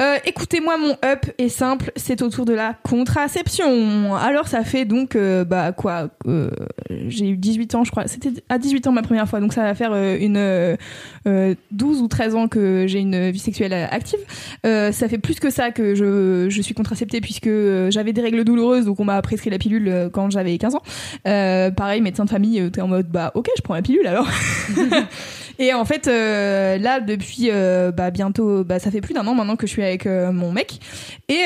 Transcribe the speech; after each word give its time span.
Euh, 0.00 0.16
écoutez-moi, 0.24 0.78
mon 0.78 0.96
up 1.04 1.26
est 1.36 1.50
simple, 1.50 1.92
c'est 1.94 2.22
autour 2.22 2.46
de 2.46 2.54
la 2.54 2.74
contraception. 2.82 4.14
Alors, 4.14 4.48
ça 4.48 4.64
fait 4.64 4.86
donc, 4.86 5.14
euh, 5.14 5.44
bah 5.44 5.72
quoi, 5.72 6.08
euh, 6.26 6.50
j'ai 6.88 7.28
eu 7.28 7.36
18 7.36 7.74
ans, 7.74 7.84
je 7.84 7.90
crois. 7.90 8.06
C'était 8.06 8.32
à 8.48 8.58
18 8.58 8.86
ans 8.86 8.92
ma 8.92 9.02
première 9.02 9.28
fois, 9.28 9.40
donc 9.40 9.52
ça 9.52 9.62
va 9.62 9.74
faire 9.74 9.92
euh, 9.92 10.16
une 10.18 10.38
euh, 10.38 11.54
12 11.70 12.00
ou 12.00 12.08
13 12.08 12.34
ans 12.34 12.48
que 12.48 12.86
j'ai 12.86 13.00
une 13.00 13.30
vie 13.30 13.38
sexuelle 13.38 13.74
active. 13.74 14.20
Ça 14.64 15.08
fait 15.08 15.18
plus 15.18 15.38
que 15.38 15.50
ça 15.50 15.70
que 15.70 15.94
je, 15.94 16.46
je 16.48 16.62
suis 16.62 16.74
contraceptée 16.74 17.20
puisque 17.20 17.50
j'avais 17.90 18.12
des 18.12 18.22
règles 18.22 18.44
douloureuses, 18.44 18.86
donc 18.86 19.00
on 19.00 19.04
m'a 19.04 19.20
prescrit 19.20 19.50
la 19.50 19.58
pilule 19.58 20.10
quand 20.12 20.30
j'avais 20.30 20.56
15 20.56 20.76
ans. 20.76 20.82
Pareil, 21.24 22.00
médecin 22.00 22.24
de 22.24 22.30
famille, 22.30 22.70
t'es 22.70 22.80
en 22.80 22.88
mode, 22.88 23.08
bah 23.08 23.32
ok, 23.34 23.48
je 23.56 23.62
prends 23.62 23.74
la 23.74 23.82
pilule 23.82 24.06
alors. 24.06 24.28
Et 25.58 25.74
en 25.74 25.84
fait, 25.84 26.06
euh, 26.06 26.78
là, 26.78 27.00
depuis 27.00 27.48
euh, 27.50 27.90
bah, 27.92 28.10
bientôt, 28.10 28.64
bah, 28.64 28.78
ça 28.78 28.90
fait 28.90 29.00
plus 29.00 29.14
d'un 29.14 29.26
an 29.26 29.34
maintenant 29.34 29.56
que 29.56 29.66
je 29.66 29.72
suis 29.72 29.82
avec 29.82 30.06
euh, 30.06 30.32
mon 30.32 30.52
mec. 30.52 30.80
Et 31.28 31.44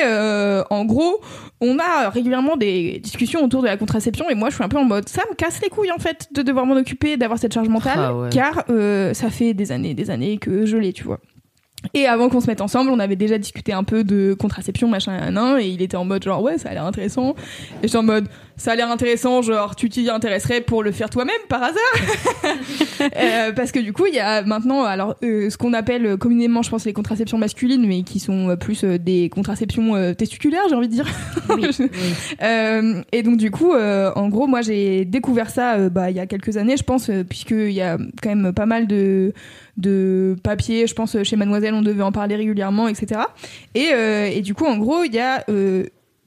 en 0.69 0.85
gros, 0.85 1.21
on 1.61 1.77
a 1.79 2.09
régulièrement 2.09 2.57
des 2.57 2.99
discussions 2.99 3.43
autour 3.43 3.61
de 3.61 3.67
la 3.67 3.77
contraception. 3.77 4.29
Et 4.29 4.35
moi, 4.35 4.49
je 4.49 4.55
suis 4.55 4.63
un 4.63 4.69
peu 4.69 4.77
en 4.77 4.85
mode, 4.85 5.09
ça 5.09 5.23
me 5.29 5.35
casse 5.35 5.61
les 5.61 5.69
couilles 5.69 5.91
en 5.91 5.99
fait 5.99 6.27
de 6.33 6.41
devoir 6.41 6.65
m'en 6.65 6.75
occuper, 6.75 7.17
d'avoir 7.17 7.39
cette 7.39 7.53
charge 7.53 7.69
mentale, 7.69 7.97
Ah 7.97 8.15
ouais. 8.15 8.29
car 8.29 8.65
ça 9.13 9.29
fait 9.29 9.53
des 9.53 9.71
années, 9.71 9.93
des 9.93 10.09
années 10.09 10.37
que 10.37 10.65
je 10.65 10.77
l'ai, 10.77 10.93
tu 10.93 11.03
vois. 11.03 11.19
Et 11.93 12.07
avant 12.07 12.29
qu'on 12.29 12.41
se 12.41 12.47
mette 12.47 12.61
ensemble, 12.61 12.89
on 12.89 12.99
avait 12.99 13.15
déjà 13.15 13.37
discuté 13.37 13.73
un 13.73 13.83
peu 13.83 14.03
de 14.03 14.33
contraception, 14.33 14.87
machin, 14.87 15.29
nan, 15.31 15.59
et 15.59 15.67
il 15.67 15.81
était 15.81 15.97
en 15.97 16.05
mode 16.05 16.23
genre 16.23 16.41
ouais, 16.41 16.57
ça 16.57 16.69
a 16.69 16.73
l'air 16.73 16.85
intéressant. 16.85 17.35
Et 17.83 17.87
j'étais 17.87 17.97
en 17.97 18.03
mode 18.03 18.27
ça 18.57 18.71
a 18.71 18.75
l'air 18.75 18.89
intéressant, 18.89 19.41
genre 19.41 19.75
tu 19.75 19.89
t'y 19.89 20.09
intéresserais 20.09 20.61
pour 20.61 20.81
le 20.81 20.91
faire 20.91 21.09
toi-même 21.09 21.35
par 21.49 21.63
hasard. 21.63 21.75
Euh, 23.17 23.51
parce 23.51 23.71
que 23.73 23.79
du 23.79 23.91
coup, 23.91 24.05
il 24.05 24.15
y 24.15 24.19
a 24.19 24.41
maintenant 24.43 24.83
alors 24.83 25.15
euh, 25.23 25.49
ce 25.49 25.57
qu'on 25.57 25.73
appelle 25.73 26.17
communément, 26.17 26.61
je 26.61 26.69
pense, 26.69 26.85
les 26.85 26.93
contraceptions 26.93 27.37
masculines, 27.37 27.85
mais 27.85 28.03
qui 28.03 28.19
sont 28.19 28.49
euh, 28.49 28.55
plus 28.55 28.83
euh, 28.83 28.97
des 28.97 29.29
contraceptions 29.29 30.13
testiculaires, 30.13 30.63
j'ai 30.69 30.75
envie 30.75 30.87
de 30.87 30.93
dire. 30.93 31.07
Et 33.11 33.23
donc 33.23 33.37
du 33.37 33.51
coup, 33.51 33.73
en 33.73 34.29
gros, 34.29 34.47
moi 34.47 34.61
j'ai 34.61 35.03
découvert 35.03 35.49
ça 35.49 35.89
bah, 35.89 36.09
il 36.09 36.15
y 36.15 36.19
a 36.19 36.25
quelques 36.25 36.55
années, 36.57 36.77
je 36.77 36.83
pense, 36.83 37.11
puisqu'il 37.27 37.71
y 37.71 37.81
a 37.81 37.97
quand 38.21 38.33
même 38.33 38.53
pas 38.53 38.65
mal 38.65 38.87
de 38.87 39.33
de 39.77 40.37
papiers, 40.41 40.87
je 40.87 40.93
pense 40.93 41.21
chez 41.23 41.35
Mademoiselle 41.35 41.73
on 41.73 41.81
devait 41.81 42.03
en 42.03 42.13
parler 42.13 42.37
régulièrement, 42.37 42.87
etc. 42.87 43.21
Et, 43.73 43.89
et 44.37 44.41
du 44.41 44.53
coup, 44.53 44.65
en 44.65 44.77
gros, 44.77 45.03
il 45.03 45.13
y 45.13 45.19
a 45.19 45.43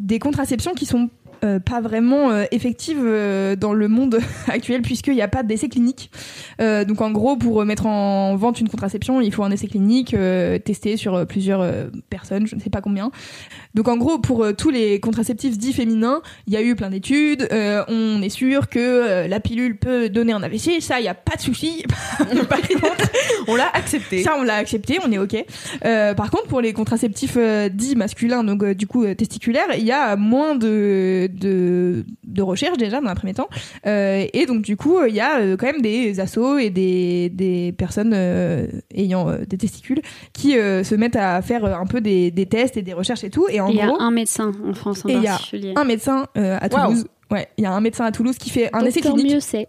des 0.01 0.19
contraceptions 0.19 0.75
qui 0.75 0.87
sont 0.87 1.11
euh, 1.44 1.61
pas 1.61 1.81
vraiment 1.81 2.31
euh, 2.31 2.44
effectives 2.50 3.03
euh, 3.05 3.55
dans 3.55 3.72
le 3.72 3.86
monde 3.86 4.19
actuel 4.48 4.83
puisqu'il 4.83 5.14
n'y 5.14 5.22
a 5.22 5.28
pas 5.28 5.42
d'essai 5.42 5.69
clinique. 5.69 6.11
Donc 6.58 7.00
en 7.00 7.11
gros, 7.12 7.36
pour 7.36 7.64
mettre 7.64 7.86
en 7.86 8.34
vente 8.36 8.61
une 8.61 8.69
contraception, 8.69 9.20
il 9.20 9.33
faut 9.33 9.44
un 9.44 9.50
essai 9.50 9.69
clinique 9.69 10.16
testé 10.64 10.97
sur 10.97 11.25
plusieurs 11.27 11.64
personnes, 12.11 12.47
je 12.47 12.56
ne 12.56 12.61
sais 12.61 12.70
pas 12.70 12.81
combien. 12.81 13.11
Donc 13.75 13.86
en 13.86 13.97
gros, 13.97 14.19
pour 14.19 14.44
tous 14.56 14.70
les 14.70 14.98
contraceptifs 14.98 15.56
dits 15.56 15.72
féminins, 15.72 16.20
il 16.47 16.55
y 16.55 16.56
a 16.56 16.62
eu 16.62 16.75
plein 16.75 16.91
d'études. 16.91 17.48
on 17.53 18.21
est 18.22 18.28
sûr 18.28 18.69
que 18.69 19.28
la 19.28 19.41
pilule 19.41 19.77
peut 19.77 20.09
donner 20.09 20.32
un 20.32 20.43
AVC, 20.43 20.81
ça, 20.81 20.98
il 20.98 21.03
n'y 21.03 21.09
a 21.09 21.15
pas 21.15 21.37
de 21.37 21.43
souci. 21.43 21.84
Par 22.48 22.60
contre, 22.60 23.10
On 23.47 23.54
l'a 23.54 23.69
accepté. 23.72 24.22
ça, 24.22 24.34
on 24.37 24.43
l'a 24.43 24.56
accepté, 24.56 24.98
on 25.06 25.12
est 25.12 25.19
ok. 25.19 25.44
Par 26.16 26.31
contre, 26.31 26.48
pour 26.48 26.60
les 26.60 26.72
contraceptifs 26.72 27.38
dits 27.71 27.94
masculins, 27.94 28.43
donc 28.43 28.65
du 28.65 28.87
coup 28.88 29.06
testiculaires, 29.15 29.77
il 29.77 29.84
y 29.84 29.93
a 29.93 30.16
moins 30.16 30.56
de 30.56 31.28
de, 31.28 32.05
de 32.25 32.43
recherche 32.43 32.77
déjà 32.78 33.00
dans 33.00 33.09
un 33.09 33.15
premier 33.15 33.34
temps, 33.34 33.49
Euh, 33.87 34.27
et 34.33 34.47
donc 34.47 34.62
du 34.62 34.77
coup, 34.77 34.97
il 35.09 35.15
y 35.15 35.21
a 35.21 35.39
euh, 35.41 35.56
quand 35.56 35.66
même 35.66 35.83
des 35.83 36.19
assos 36.21 36.59
et 36.59 36.71
des 36.71 37.28
des 37.31 37.72
personnes 37.72 38.12
euh, 38.15 38.66
ayant 38.94 39.28
euh, 39.28 39.44
des 39.49 39.56
testicules 39.59 40.00
qui 40.33 40.56
euh, 40.59 40.83
se 40.84 40.94
mettent 40.94 41.16
à 41.16 41.41
faire 41.43 41.65
euh, 41.65 41.75
un 41.75 41.87
peu 41.87 42.00
des, 42.00 42.31
des 42.31 42.47
tests 42.47 42.77
et 42.77 42.83
des 42.83 42.93
recherches 42.93 43.25
et 43.25 43.31
tout. 43.31 43.47
Et 43.49 43.61
en 43.61 43.69
Il 43.69 43.77
y 43.77 43.81
a 43.81 43.87
gros, 43.87 44.00
un 44.00 44.11
médecin 44.11 44.53
en 44.66 44.75
France 44.75 45.05
en 45.05 45.09
Et 45.09 45.15
il 45.15 45.22
y 45.22 45.27
a 45.27 45.33
particulier. 45.33 45.72
un 45.77 45.84
médecin 45.84 46.27
euh, 46.37 46.59
à. 46.61 46.69
Toulouse. 46.69 47.06
Ouais, 47.31 47.49
il 47.59 47.65
y 47.65 47.66
a 47.66 47.72
un 47.72 47.81
médecin 47.81 48.05
à 48.06 48.12
Toulouse 48.12 48.39
qui 48.39 48.50
fait 48.50 48.71
un 48.72 48.84
essai 48.84 49.00
clinique 49.03 49.33
mieux 49.34 49.41
c'est. 49.41 49.69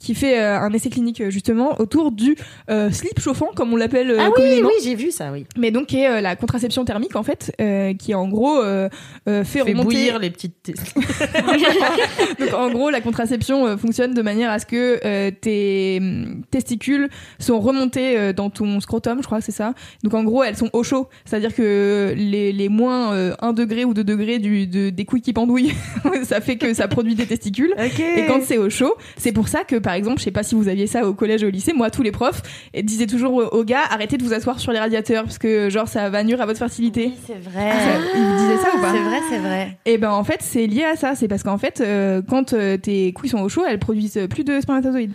qui 0.00 0.14
fait 0.16 0.40
euh, 0.40 0.58
un 0.58 0.72
essai 0.72 0.90
clinique 0.90 1.20
euh, 1.20 1.30
justement 1.30 1.80
autour 1.80 2.10
du 2.10 2.36
euh, 2.70 2.90
slip 2.90 3.20
chauffant 3.20 3.50
comme 3.54 3.72
on 3.72 3.76
l'appelle 3.76 4.10
euh, 4.10 4.16
Ah 4.20 4.30
oui, 4.36 4.60
oui, 4.64 4.72
j'ai 4.82 4.96
vu 4.96 5.12
ça, 5.12 5.30
oui. 5.30 5.46
mais 5.56 5.70
donc 5.70 5.86
qui 5.86 6.00
est 6.00 6.08
euh, 6.08 6.20
la 6.20 6.34
contraception 6.34 6.84
thermique 6.84 7.14
en 7.14 7.22
fait 7.22 7.54
euh, 7.60 7.94
qui 7.94 8.14
en 8.14 8.26
gros 8.28 8.60
euh, 8.60 8.88
euh, 9.28 9.44
fait, 9.44 9.60
Fait 9.60 9.70
remonter 9.70 9.84
bouillir 9.84 10.18
les 10.18 10.30
petites. 10.30 10.60
tes- 10.62 10.74
donc 12.40 12.54
en 12.54 12.70
gros 12.70 12.90
la 12.90 13.00
contraception 13.00 13.66
euh, 13.66 13.76
fonctionne 13.76 14.14
de 14.14 14.22
manière 14.22 14.50
à 14.50 14.58
ce 14.58 14.66
que 14.66 15.00
euh, 15.04 15.30
tes 15.30 15.98
hum, 16.00 16.42
testicules 16.50 17.08
sont 17.38 17.60
remontés 17.60 18.18
euh, 18.18 18.32
dans 18.32 18.50
ton 18.50 18.80
scrotum 18.80 19.18
je 19.20 19.26
crois 19.26 19.38
que 19.38 19.44
c'est 19.44 19.52
ça 19.52 19.74
donc 20.02 20.14
en 20.14 20.24
gros 20.24 20.42
elles 20.42 20.56
sont 20.56 20.70
au 20.72 20.82
chaud 20.82 21.08
c'est 21.24 21.36
à 21.36 21.40
dire 21.40 21.54
que 21.54 22.12
les, 22.16 22.52
les 22.52 22.68
moins 22.68 23.12
euh, 23.12 23.34
1 23.40 23.52
degré 23.52 23.84
ou 23.84 23.94
2 23.94 24.04
degrés 24.04 24.38
du, 24.38 24.66
de, 24.66 24.90
des 24.90 25.04
couilles 25.04 25.22
qui 25.22 25.32
pendouillent 25.32 25.74
ça 26.24 26.40
fait 26.40 26.56
que 26.56 26.74
ça 26.74 26.87
produit 26.88 27.14
des 27.14 27.26
testicules 27.26 27.72
et 27.78 28.26
quand 28.26 28.40
c'est 28.42 28.58
au 28.58 28.68
chaud, 28.70 28.94
c'est 29.16 29.32
pour 29.32 29.48
ça 29.48 29.64
que, 29.64 29.76
par 29.76 29.94
exemple, 29.94 30.18
je 30.18 30.24
sais 30.24 30.30
pas 30.30 30.42
si 30.42 30.54
vous 30.54 30.68
aviez 30.68 30.86
ça 30.86 31.06
au 31.06 31.14
collège 31.14 31.42
ou 31.42 31.46
au 31.46 31.50
lycée, 31.50 31.72
moi, 31.72 31.90
tous 31.90 32.02
les 32.02 32.10
profs 32.12 32.42
eh, 32.74 32.82
disaient 32.82 33.06
toujours 33.06 33.34
aux- 33.52 33.64
gars, 33.64 33.82
arrêtez 33.90 34.16
de 34.16 34.24
vous 34.24 34.32
asseoir 34.32 34.58
sur 34.60 34.72
les 34.72 34.78
radiateurs, 34.78 35.24
parce 35.24 35.38
que, 35.38 35.68
genre, 35.70 35.88
ça 35.88 36.08
va 36.10 36.24
nuire 36.24 36.40
à 36.40 36.46
votre 36.46 36.58
fertilité. 36.58 37.12
c'est 37.26 37.38
vrai. 37.38 37.70
Ça- 37.72 37.98
ils 38.16 38.22
vous 38.24 38.36
disaient 38.38 38.62
ça 38.62 38.68
ou 38.76 38.80
pas 38.80 38.92
C'est 38.92 39.02
vrai, 39.02 39.18
c'est 39.30 39.38
vrai. 39.38 39.78
Et 39.86 39.98
ben, 39.98 40.10
en 40.10 40.24
fait, 40.24 40.38
c'est 40.40 40.66
lié 40.66 40.84
à 40.84 40.96
ça. 40.96 41.14
C'est 41.14 41.28
parce 41.28 41.42
qu'en 41.42 41.58
fait, 41.58 41.80
euh, 41.80 42.22
quand 42.28 42.52
euh, 42.52 42.76
tes 42.76 43.12
couilles 43.12 43.28
sont 43.28 43.40
au 43.40 43.48
chaud, 43.48 43.62
elles 43.68 43.78
produisent 43.78 44.20
plus 44.30 44.44
de 44.44 44.60
spermatozoïdes. 44.60 45.12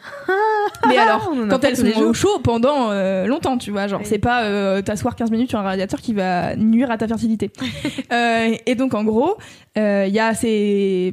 Mais 0.87 0.97
alors, 0.97 1.31
on 1.33 1.43
en 1.45 1.47
quand 1.49 1.63
elles 1.63 1.77
sont 1.77 2.01
au 2.01 2.13
chaud 2.13 2.39
pendant 2.43 2.91
euh, 2.91 3.25
longtemps, 3.25 3.57
tu 3.57 3.71
vois, 3.71 3.87
genre, 3.87 3.99
Oui. 4.01 4.05
c'est 4.09 4.17
pas 4.19 4.43
euh, 4.43 4.81
t'asseoir 4.81 5.15
15 5.15 5.31
minutes 5.31 5.49
sur 5.49 5.59
un 5.59 5.63
radiateur 5.63 5.99
qui 6.01 6.13
va 6.13 6.55
nuire 6.55 6.91
à 6.91 6.97
ta 6.97 7.07
fertilité. 7.07 7.49
Euh, 8.11 8.53
et 8.67 8.75
donc, 8.75 8.93
en 8.93 9.03
gros, 9.03 9.37
euh, 9.77 10.05
il 10.07 10.13
y 10.13 10.19
a 10.19 10.33
ces 10.35 11.11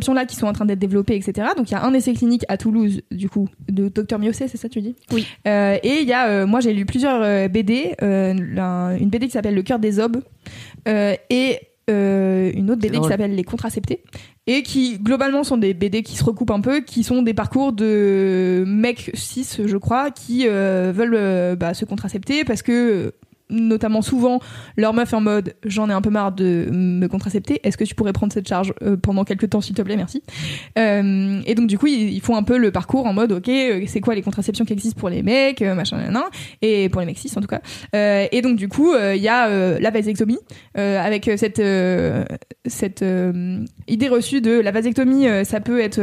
contraceptions-là 0.00 0.26
qui 0.26 0.36
sont 0.36 0.46
en 0.46 0.52
train 0.52 0.64
d'être 0.64 0.78
développées, 0.78 1.16
etc. 1.16 1.48
Donc, 1.56 1.70
il 1.70 1.72
y 1.72 1.76
a 1.76 1.84
un 1.84 1.92
essai 1.94 2.12
clinique 2.12 2.44
à 2.48 2.56
Toulouse, 2.56 3.02
du 3.10 3.28
coup, 3.28 3.48
de 3.68 3.88
Dr 3.88 4.18
Miocé, 4.18 4.48
c'est 4.48 4.56
ça 4.56 4.68
tu 4.68 4.80
dis? 4.80 4.96
Oui. 5.12 5.26
Euh, 5.46 5.76
et 5.82 6.00
il 6.00 6.08
y 6.08 6.12
a, 6.12 6.28
euh, 6.28 6.46
moi, 6.46 6.60
j'ai 6.60 6.72
lu 6.72 6.86
plusieurs 6.86 7.22
euh, 7.22 7.48
BD, 7.48 7.94
une 8.00 9.10
BD 9.10 9.26
qui 9.26 9.32
s'appelle 9.32 9.54
Le 9.54 9.62
cœur 9.62 9.78
des 9.78 9.98
obes, 9.98 10.22
et 10.86 11.60
une 11.88 12.70
autre 12.70 12.80
BD 12.80 12.98
qui 12.98 13.08
s'appelle 13.08 13.34
Les 13.34 13.44
contraceptés 13.44 14.02
et 14.46 14.62
qui 14.62 14.98
globalement 14.98 15.44
sont 15.44 15.58
des 15.58 15.74
BD 15.74 16.02
qui 16.02 16.16
se 16.16 16.24
recoupent 16.24 16.50
un 16.50 16.60
peu, 16.60 16.80
qui 16.80 17.04
sont 17.04 17.22
des 17.22 17.34
parcours 17.34 17.72
de 17.72 18.64
mecs 18.66 19.10
cis, 19.14 19.46
je 19.64 19.76
crois, 19.76 20.10
qui 20.10 20.46
veulent 20.46 21.56
bah, 21.56 21.74
se 21.74 21.84
contracepter 21.84 22.44
parce 22.44 22.62
que 22.62 23.12
notamment 23.50 24.02
souvent 24.02 24.40
leur 24.76 24.94
meuf 24.94 25.12
en 25.12 25.20
mode 25.20 25.54
j'en 25.64 25.88
ai 25.90 25.92
un 25.92 26.00
peu 26.00 26.10
marre 26.10 26.32
de 26.32 26.68
me 26.72 27.06
contracepter 27.08 27.60
est-ce 27.64 27.76
que 27.76 27.84
tu 27.84 27.94
pourrais 27.94 28.12
prendre 28.12 28.32
cette 28.32 28.48
charge 28.48 28.72
euh, 28.82 28.96
pendant 28.96 29.24
quelques 29.24 29.50
temps 29.50 29.60
s'il 29.60 29.74
te 29.74 29.82
plaît? 29.82 29.96
Merci 29.96 30.22
Euh, 30.78 31.40
et 31.46 31.54
donc 31.54 31.66
du 31.66 31.78
coup 31.78 31.86
ils, 31.86 32.10
ils 32.12 32.20
font 32.20 32.36
un 32.36 32.42
peu 32.42 32.56
le 32.58 32.70
parcours 32.70 33.06
en 33.06 33.12
mode 33.12 33.32
ok 33.32 33.48
euh, 33.48 33.84
c'est 33.86 34.00
quoi 34.00 34.14
les 34.14 34.22
contraceptions 34.22 34.64
qui 34.64 34.72
existent 34.72 34.98
pour 34.98 35.08
les 35.10 35.22
mecs 35.22 35.60
machin 35.60 35.98
nan, 35.98 36.12
nan, 36.12 36.22
et 36.62 36.88
pour 36.88 37.00
les 37.00 37.06
mecs 37.06 37.18
cis 37.18 37.32
en 37.36 37.40
tout 37.40 37.46
cas 37.46 37.60
Euh, 37.94 38.26
et 38.30 38.42
donc 38.42 38.56
du 38.56 38.68
coup 38.68 38.94
il 38.94 39.20
y 39.22 39.28
a 39.28 39.48
la 39.78 39.90
vasectomie 39.90 40.38
avec 40.74 41.30
cette 41.36 41.62
cette 42.66 43.04
idée 43.88 44.08
reçue 44.08 44.40
de 44.40 44.52
la 44.60 44.70
vasectomie 44.70 45.26
ça 45.44 45.60
peut 45.60 45.80
être 45.80 46.00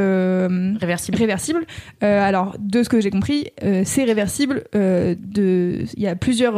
Réversible. 0.80 1.18
réversible. 1.18 1.66
Alors, 2.02 2.56
de 2.60 2.84
ce 2.84 2.90
que 2.90 3.00
j'ai 3.02 3.10
compris, 3.10 3.48
c'est 3.84 4.04
réversible. 4.04 4.64
de, 4.74 5.84
il 5.96 6.04
y 6.04 6.08
a 6.08 6.16
plusieurs 6.16 6.56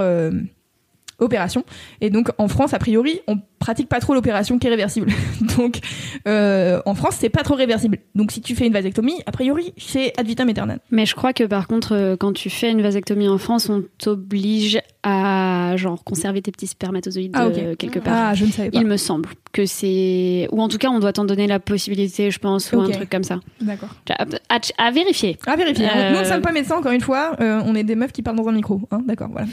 opérations, 1.19 1.63
et 2.01 2.09
donc 2.09 2.29
en 2.37 2.47
France, 2.47 2.73
a 2.73 2.79
priori, 2.79 3.21
on 3.27 3.39
pratique 3.59 3.89
pas 3.89 3.99
trop 3.99 4.13
l'opération 4.13 4.57
qui 4.57 4.67
est 4.67 4.69
réversible. 4.69 5.07
Donc, 5.57 5.79
euh, 6.27 6.81
en 6.85 6.95
France, 6.95 7.17
c'est 7.19 7.29
pas 7.29 7.43
trop 7.43 7.55
réversible. 7.55 7.97
Donc, 8.15 8.31
si 8.31 8.41
tu 8.41 8.55
fais 8.55 8.65
une 8.65 8.73
vasectomie, 8.73 9.15
a 9.25 9.31
priori, 9.31 9.73
c'est 9.77 10.13
ad 10.17 10.25
vitam 10.25 10.47
aeternam. 10.49 10.79
Mais 10.91 11.05
je 11.05 11.13
crois 11.15 11.33
que 11.33 11.43
par 11.43 11.67
contre, 11.67 11.93
euh, 11.93 12.15
quand 12.17 12.33
tu 12.33 12.49
fais 12.49 12.71
une 12.71 12.81
vasectomie 12.81 13.27
en 13.27 13.37
France, 13.37 13.69
on 13.69 13.83
t'oblige 13.97 14.79
à 15.03 15.73
genre 15.77 16.03
conserver 16.03 16.41
tes 16.41 16.51
petits 16.51 16.67
spermatozoïdes 16.67 17.31
Ah, 17.33 17.45
euh, 17.47 17.75
quelque 17.75 17.99
part. 17.99 18.13
Ah, 18.29 18.33
je 18.33 18.45
ne 18.45 18.51
savais 18.51 18.71
pas. 18.71 18.79
Il 18.79 18.87
me 18.87 18.97
semble 18.97 19.29
que 19.51 19.65
c'est. 19.65 20.47
Ou 20.51 20.61
en 20.61 20.67
tout 20.69 20.77
cas, 20.77 20.89
on 20.89 20.99
doit 20.99 21.13
t'en 21.13 21.25
donner 21.25 21.47
la 21.47 21.59
possibilité, 21.59 22.31
je 22.31 22.39
pense, 22.39 22.71
ou 22.71 22.79
un 22.81 22.89
truc 22.89 23.09
comme 23.09 23.23
ça. 23.23 23.39
D'accord. 23.61 23.89
À, 24.09 24.23
à- 24.49 24.59
à 24.87 24.91
vérifier. 24.91 25.37
À 25.47 25.55
vérifier. 25.55 25.85
Euh, 25.93 26.13
Nous, 26.13 26.19
ne 26.19 26.23
sommes 26.25 26.41
pas 26.41 26.51
médecins, 26.51 26.77
encore 26.77 26.91
une 26.91 27.01
fois. 27.01 27.35
Euh, 27.41 27.61
on 27.65 27.75
est 27.75 27.83
des 27.83 27.95
meufs 27.95 28.11
qui 28.11 28.21
parlent 28.21 28.37
dans 28.37 28.47
un 28.47 28.51
micro. 28.53 28.81
Hein 28.91 29.01
D'accord, 29.05 29.29
voilà. 29.31 29.47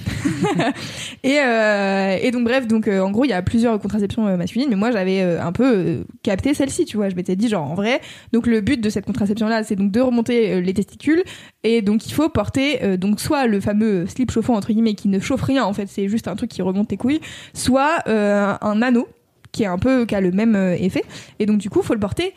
et, 1.24 2.26
et 2.26 2.30
donc, 2.30 2.44
bref, 2.44 2.66
donc, 2.66 2.88
en 2.88 3.10
gros, 3.10 3.24
il 3.24 3.30
y 3.30 3.32
a 3.32 3.42
plusieurs 3.42 3.72
contraceptions 3.80 3.95
euh, 4.02 4.36
masculines, 4.36 4.68
mais 4.68 4.76
moi, 4.76 4.90
j'avais 4.90 5.22
euh, 5.22 5.42
un 5.42 5.52
peu 5.52 5.64
euh, 5.64 6.04
capté 6.22 6.54
celle-ci, 6.54 6.84
tu 6.84 6.96
vois. 6.96 7.08
Je 7.08 7.14
m'étais 7.14 7.36
dit, 7.36 7.48
genre, 7.48 7.70
en 7.70 7.74
vrai, 7.74 8.00
donc 8.32 8.46
le 8.46 8.60
but 8.60 8.80
de 8.80 8.90
cette 8.90 9.06
contraception-là, 9.06 9.64
c'est 9.64 9.76
donc 9.76 9.90
de 9.92 10.00
remonter 10.00 10.60
les 10.60 10.74
testicules. 10.74 11.22
Et 11.62 11.82
donc, 11.82 12.06
il 12.06 12.12
faut 12.12 12.28
porter, 12.28 12.96
donc, 12.98 13.20
soit 13.20 13.46
le 13.46 13.60
fameux 13.60 14.06
slip 14.06 14.30
chauffant, 14.30 14.54
entre 14.54 14.68
guillemets, 14.68 14.94
qui 14.94 15.08
ne 15.08 15.18
chauffe 15.18 15.42
rien, 15.42 15.64
en 15.64 15.72
fait, 15.72 15.86
c'est 15.88 16.08
juste 16.08 16.28
un 16.28 16.36
truc 16.36 16.50
qui 16.50 16.62
remonte 16.62 16.88
tes 16.88 16.96
couilles, 16.96 17.20
soit 17.54 18.08
un 18.08 18.82
anneau, 18.82 19.08
qui 19.52 19.64
est 19.64 19.66
un 19.66 19.78
peu, 19.78 20.06
qui 20.06 20.14
a 20.14 20.20
le 20.20 20.30
même 20.30 20.54
effet. 20.78 21.04
Et 21.38 21.46
donc, 21.46 21.58
du 21.58 21.70
coup, 21.70 21.82
faut 21.82 21.94
le 21.94 22.00
porter 22.00 22.34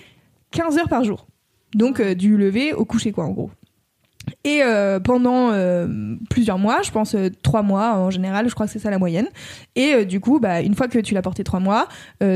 15 0.51 0.77
heures 0.77 0.89
par 0.89 1.03
jour. 1.03 1.27
Donc, 1.75 2.01
du 2.01 2.38
lever 2.38 2.73
au 2.73 2.85
coucher, 2.85 3.11
quoi, 3.11 3.25
en 3.25 3.31
gros. 3.31 3.51
Et 4.44 4.62
euh, 4.64 5.00
pendant 5.00 5.52
euh, 5.52 5.88
plusieurs 6.30 6.58
mois, 6.58 6.81
je 6.81 6.92
pense 6.92 7.16
euh, 7.16 7.30
trois 7.44 7.62
mois 7.62 7.96
en 7.96 8.10
général, 8.10 8.48
je 8.50 8.54
crois 8.54 8.66
que 8.66 8.72
c'est 8.72 8.80
ça 8.80 8.90
la 8.90 9.00
moyenne. 9.00 9.28
Et 9.76 10.06
du 10.06 10.20
coup, 10.20 10.40
bah, 10.40 10.62
une 10.62 10.76
fois 10.76 10.88
que 10.88 11.00
tu 11.00 11.14
l'as 11.14 11.22
porté 11.22 11.44
trois 11.44 11.60
mois, 11.60 11.88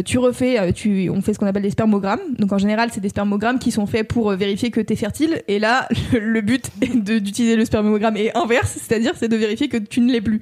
tu 0.06 0.18
refais, 0.18 0.72
tu, 0.72 1.10
on 1.10 1.22
fait 1.22 1.34
ce 1.34 1.40
qu'on 1.40 1.46
appelle 1.46 1.64
des 1.64 1.72
spermogrammes. 1.72 2.22
Donc 2.40 2.54
en 2.54 2.58
général, 2.58 2.90
c'est 2.92 3.02
des 3.02 3.10
spermogrammes 3.10 3.60
qui 3.60 3.72
sont 3.72 3.86
faits 3.86 4.08
pour 4.08 4.32
vérifier 4.32 4.72
que 4.72 4.80
tu 4.80 4.94
es 4.94 4.96
fertile. 4.96 5.42
Et 5.48 5.60
là, 5.60 5.88
le, 6.14 6.20
le 6.34 6.42
but 6.42 6.72
d'utiliser 6.80 7.56
le 7.56 7.66
spermogramme 7.66 8.16
est 8.16 8.36
inverse, 8.38 8.78
c'est-à-dire 8.80 9.14
c'est 9.16 9.28
de 9.28 9.36
vérifier 9.36 9.68
que 9.68 9.78
tu 9.78 10.00
ne 10.00 10.12
l'es 10.12 10.22
plus. 10.22 10.40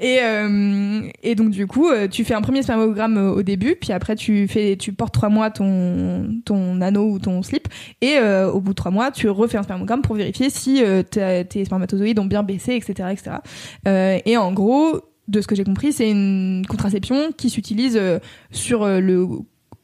Et, 0.00 0.18
et 1.22 1.34
donc 1.34 1.50
du 1.50 1.66
coup, 1.66 1.88
tu 2.10 2.24
fais 2.24 2.34
un 2.34 2.42
premier 2.42 2.62
spermogramme 2.62 3.16
au 3.16 3.42
début, 3.42 3.76
puis 3.80 3.92
après 3.92 4.16
tu 4.16 4.48
fais, 4.48 4.76
tu 4.76 4.92
portes 4.92 5.14
trois 5.14 5.28
mois 5.28 5.50
ton 5.50 6.40
ton 6.44 6.80
anneau 6.80 7.08
ou 7.08 7.18
ton 7.18 7.42
slip, 7.42 7.68
et 8.00 8.18
au 8.18 8.60
bout 8.60 8.70
de 8.70 8.76
trois 8.76 8.90
mois, 8.90 9.10
tu 9.10 9.28
refais 9.28 9.58
un 9.58 9.62
spermogramme 9.62 10.02
pour 10.02 10.16
vérifier 10.16 10.50
si 10.50 10.81
euh, 10.82 11.44
tes 11.44 11.64
spermatozoïdes 11.64 12.18
ont 12.18 12.24
bien 12.26 12.42
baissé, 12.42 12.74
etc., 12.74 13.08
etc. 13.12 13.30
Euh, 13.88 14.18
et 14.24 14.36
en 14.36 14.52
gros, 14.52 15.00
de 15.28 15.40
ce 15.40 15.46
que 15.46 15.54
j'ai 15.54 15.64
compris, 15.64 15.92
c'est 15.92 16.10
une 16.10 16.64
contraception 16.68 17.32
qui 17.36 17.48
s'utilise 17.50 17.96
euh, 17.96 18.18
sur 18.50 18.86
le 18.86 19.26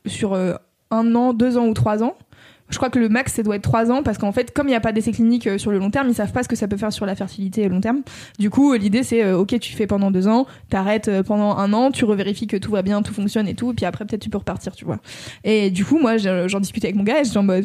sur 0.06 0.35
un 0.91 1.15
an, 1.15 1.33
deux 1.35 1.59
ans 1.59 1.67
ou 1.67 1.75
trois 1.75 2.03
ans. 2.03 2.15
Je 2.71 2.77
crois 2.77 2.91
que 2.91 2.99
le 2.99 3.09
max, 3.09 3.33
ça 3.33 3.43
doit 3.43 3.56
être 3.56 3.62
trois 3.62 3.91
ans 3.91 4.03
parce 4.03 4.19
qu'en 4.19 4.31
fait, 4.31 4.53
comme 4.53 4.67
il 4.67 4.71
n'y 4.71 4.77
a 4.77 4.81
pas 4.81 4.93
d'essai 4.93 5.11
clinique 5.12 5.49
sur 5.59 5.71
le 5.71 5.79
long 5.79 5.91
terme, 5.91 6.09
ils 6.09 6.15
savent 6.15 6.33
pas 6.33 6.43
ce 6.43 6.49
que 6.49 6.56
ça 6.56 6.69
peut 6.69 6.77
faire 6.77 6.93
sur 6.93 7.06
la 7.06 7.15
fertilité 7.15 7.67
long 7.67 7.81
terme. 7.81 8.03
Du 8.39 8.50
coup, 8.50 8.75
l'idée 8.75 9.03
c'est, 9.03 9.33
ok, 9.33 9.59
tu 9.59 9.73
fais 9.75 9.87
pendant 9.87 10.11
deux 10.11 10.29
ans, 10.29 10.47
t'arrêtes 10.69 11.11
pendant 11.23 11.56
un 11.56 11.73
an, 11.73 11.91
tu 11.91 12.05
revérifies 12.05 12.47
que 12.47 12.59
tout 12.59 12.71
va 12.71 12.83
bien, 12.83 13.00
tout 13.00 13.15
fonctionne 13.15 13.49
et 13.49 13.55
tout, 13.55 13.71
et 13.71 13.75
puis 13.75 13.87
après 13.87 14.05
peut-être 14.05 14.21
tu 14.21 14.29
peux 14.29 14.37
repartir, 14.37 14.75
tu 14.77 14.85
vois. 14.85 14.99
Et 15.45 15.71
du 15.71 15.87
coup, 15.87 15.99
moi, 15.99 16.19
je- 16.19 16.47
j'en 16.47 16.61
discutais 16.61 16.89
avec 16.89 16.97
mon 16.97 17.05
gars 17.05 17.21
et 17.21 17.25
j'étais 17.25 17.39
en 17.39 17.43
mode, 17.43 17.65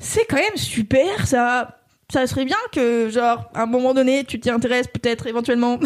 c'est 0.00 0.24
quand 0.28 0.36
même 0.36 0.56
super, 0.56 1.26
ça. 1.28 1.78
Ça 2.12 2.26
serait 2.26 2.44
bien 2.44 2.58
que, 2.72 3.08
genre, 3.08 3.50
à 3.54 3.62
un 3.62 3.66
moment 3.66 3.94
donné, 3.94 4.24
tu 4.24 4.38
t'y 4.38 4.50
intéresses 4.50 4.86
peut-être 4.86 5.26
éventuellement. 5.28 5.78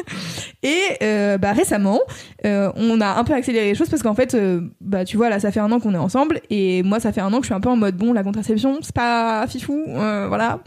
et 0.62 0.78
euh, 1.02 1.38
bah 1.38 1.54
récemment, 1.54 1.98
euh, 2.44 2.70
on 2.76 3.00
a 3.00 3.14
un 3.14 3.24
peu 3.24 3.32
accéléré 3.32 3.68
les 3.70 3.74
choses 3.74 3.88
parce 3.88 4.02
qu'en 4.02 4.14
fait, 4.14 4.34
euh, 4.34 4.60
bah 4.82 5.06
tu 5.06 5.16
vois, 5.16 5.30
là, 5.30 5.40
ça 5.40 5.50
fait 5.50 5.60
un 5.60 5.72
an 5.72 5.80
qu'on 5.80 5.94
est 5.94 5.98
ensemble 5.98 6.42
et 6.50 6.82
moi, 6.82 7.00
ça 7.00 7.10
fait 7.10 7.22
un 7.22 7.32
an 7.32 7.38
que 7.38 7.44
je 7.44 7.46
suis 7.46 7.54
un 7.54 7.60
peu 7.60 7.70
en 7.70 7.76
mode 7.76 7.96
bon, 7.96 8.12
la 8.12 8.22
contraception, 8.22 8.80
c'est 8.82 8.94
pas 8.94 9.46
fifou, 9.48 9.82
voilà. 9.86 10.60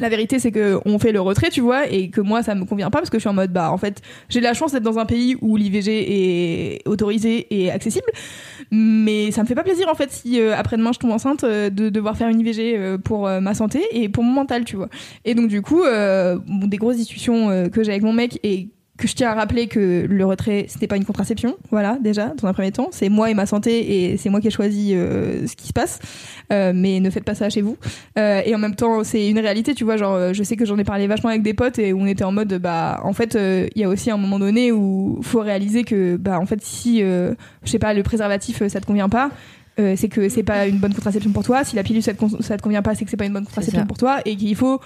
La 0.00 0.08
vérité, 0.08 0.38
c'est 0.38 0.50
que 0.50 0.80
on 0.86 0.98
fait 0.98 1.12
le 1.12 1.20
retrait, 1.20 1.50
tu 1.50 1.60
vois, 1.60 1.86
et 1.88 2.08
que 2.08 2.20
moi, 2.20 2.42
ça 2.42 2.54
me 2.54 2.64
convient 2.64 2.90
pas 2.90 2.98
parce 2.98 3.10
que 3.10 3.18
je 3.18 3.20
suis 3.20 3.28
en 3.28 3.34
mode, 3.34 3.52
bah, 3.52 3.70
en 3.70 3.76
fait, 3.76 4.00
j'ai 4.28 4.40
la 4.40 4.54
chance 4.54 4.72
d'être 4.72 4.82
dans 4.82 4.98
un 4.98 5.06
pays 5.06 5.36
où 5.42 5.56
l'IVG 5.56 5.88
est 5.88 6.88
autorisé 6.88 7.46
et 7.50 7.70
accessible, 7.70 8.10
mais 8.70 9.30
ça 9.30 9.42
me 9.42 9.46
fait 9.46 9.54
pas 9.54 9.62
plaisir, 9.62 9.88
en 9.90 9.94
fait, 9.94 10.10
si 10.10 10.40
euh, 10.40 10.56
après-demain 10.56 10.92
je 10.92 10.98
tombe 10.98 11.10
enceinte, 11.10 11.44
euh, 11.44 11.68
de 11.70 11.90
devoir 11.90 12.16
faire 12.16 12.28
une 12.28 12.40
IVG 12.40 12.76
euh, 12.76 12.98
pour 12.98 13.28
ma 13.28 13.54
santé 13.54 13.82
et 13.92 14.08
pour 14.08 14.24
mon 14.24 14.32
mental, 14.32 14.64
tu 14.64 14.76
vois. 14.76 14.88
Et 15.24 15.34
donc, 15.34 15.48
du 15.48 15.60
coup, 15.60 15.82
des 15.84 16.76
grosses 16.78 16.96
discussions 16.96 17.68
que 17.70 17.82
j'ai 17.82 17.90
avec 17.90 18.02
mon 18.02 18.12
mec 18.12 18.40
et 18.42 18.68
que 19.00 19.08
je 19.08 19.14
tiens 19.14 19.30
à 19.30 19.34
rappeler 19.34 19.66
que 19.66 20.06
le 20.08 20.24
retrait 20.26 20.66
c'était 20.68 20.86
pas 20.86 20.96
une 20.96 21.04
contraception. 21.04 21.56
Voilà 21.70 21.98
déjà 22.00 22.28
dans 22.36 22.46
un 22.46 22.52
premier 22.52 22.70
temps. 22.70 22.88
C'est 22.92 23.08
moi 23.08 23.30
et 23.30 23.34
ma 23.34 23.46
santé 23.46 24.12
et 24.12 24.16
c'est 24.18 24.28
moi 24.28 24.40
qui 24.40 24.48
ai 24.48 24.50
choisi 24.50 24.94
euh, 24.94 25.46
ce 25.46 25.56
qui 25.56 25.66
se 25.66 25.72
passe. 25.72 25.98
Euh, 26.52 26.72
mais 26.74 27.00
ne 27.00 27.08
faites 27.08 27.24
pas 27.24 27.34
ça 27.34 27.48
chez 27.48 27.62
vous. 27.62 27.78
Euh, 28.18 28.42
et 28.44 28.54
en 28.54 28.58
même 28.58 28.74
temps 28.74 29.02
c'est 29.02 29.28
une 29.28 29.38
réalité 29.38 29.74
tu 29.74 29.84
vois 29.84 29.96
genre 29.96 30.34
je 30.34 30.42
sais 30.42 30.56
que 30.56 30.66
j'en 30.66 30.78
ai 30.78 30.84
parlé 30.84 31.06
vachement 31.06 31.30
avec 31.30 31.42
des 31.42 31.54
potes 31.54 31.78
et 31.78 31.94
on 31.94 32.06
était 32.06 32.24
en 32.24 32.32
mode 32.32 32.54
bah 32.58 33.00
en 33.02 33.14
fait 33.14 33.36
il 33.36 33.80
y 33.80 33.84
a 33.84 33.88
aussi 33.88 34.10
un 34.10 34.18
moment 34.18 34.38
donné 34.38 34.70
où 34.70 35.20
faut 35.22 35.40
réaliser 35.40 35.84
que 35.84 36.16
bah 36.16 36.38
en 36.38 36.46
fait 36.46 36.62
si 36.62 37.00
je 37.00 37.34
sais 37.64 37.78
pas 37.78 37.94
le 37.94 38.02
préservatif 38.02 38.66
ça 38.68 38.80
te 38.80 38.86
convient 38.86 39.08
pas 39.08 39.30
euh, 39.80 39.94
c'est 39.96 40.08
que 40.08 40.28
c'est 40.28 40.42
pas 40.42 40.66
une 40.66 40.78
bonne 40.78 40.94
contraception 40.94 41.32
pour 41.32 41.44
toi. 41.44 41.64
Si 41.64 41.76
la 41.76 41.82
pilule 41.82 42.02
ça 42.02 42.12
te, 42.12 42.42
ça 42.42 42.56
te 42.56 42.62
convient 42.62 42.82
pas 42.82 42.94
c'est 42.94 43.04
que 43.04 43.10
c'est 43.10 43.16
pas 43.16 43.26
une 43.26 43.32
bonne 43.32 43.46
contraception 43.46 43.86
pour 43.86 43.96
toi 43.96 44.18
et 44.24 44.36
qu'il 44.36 44.54
faut 44.56 44.80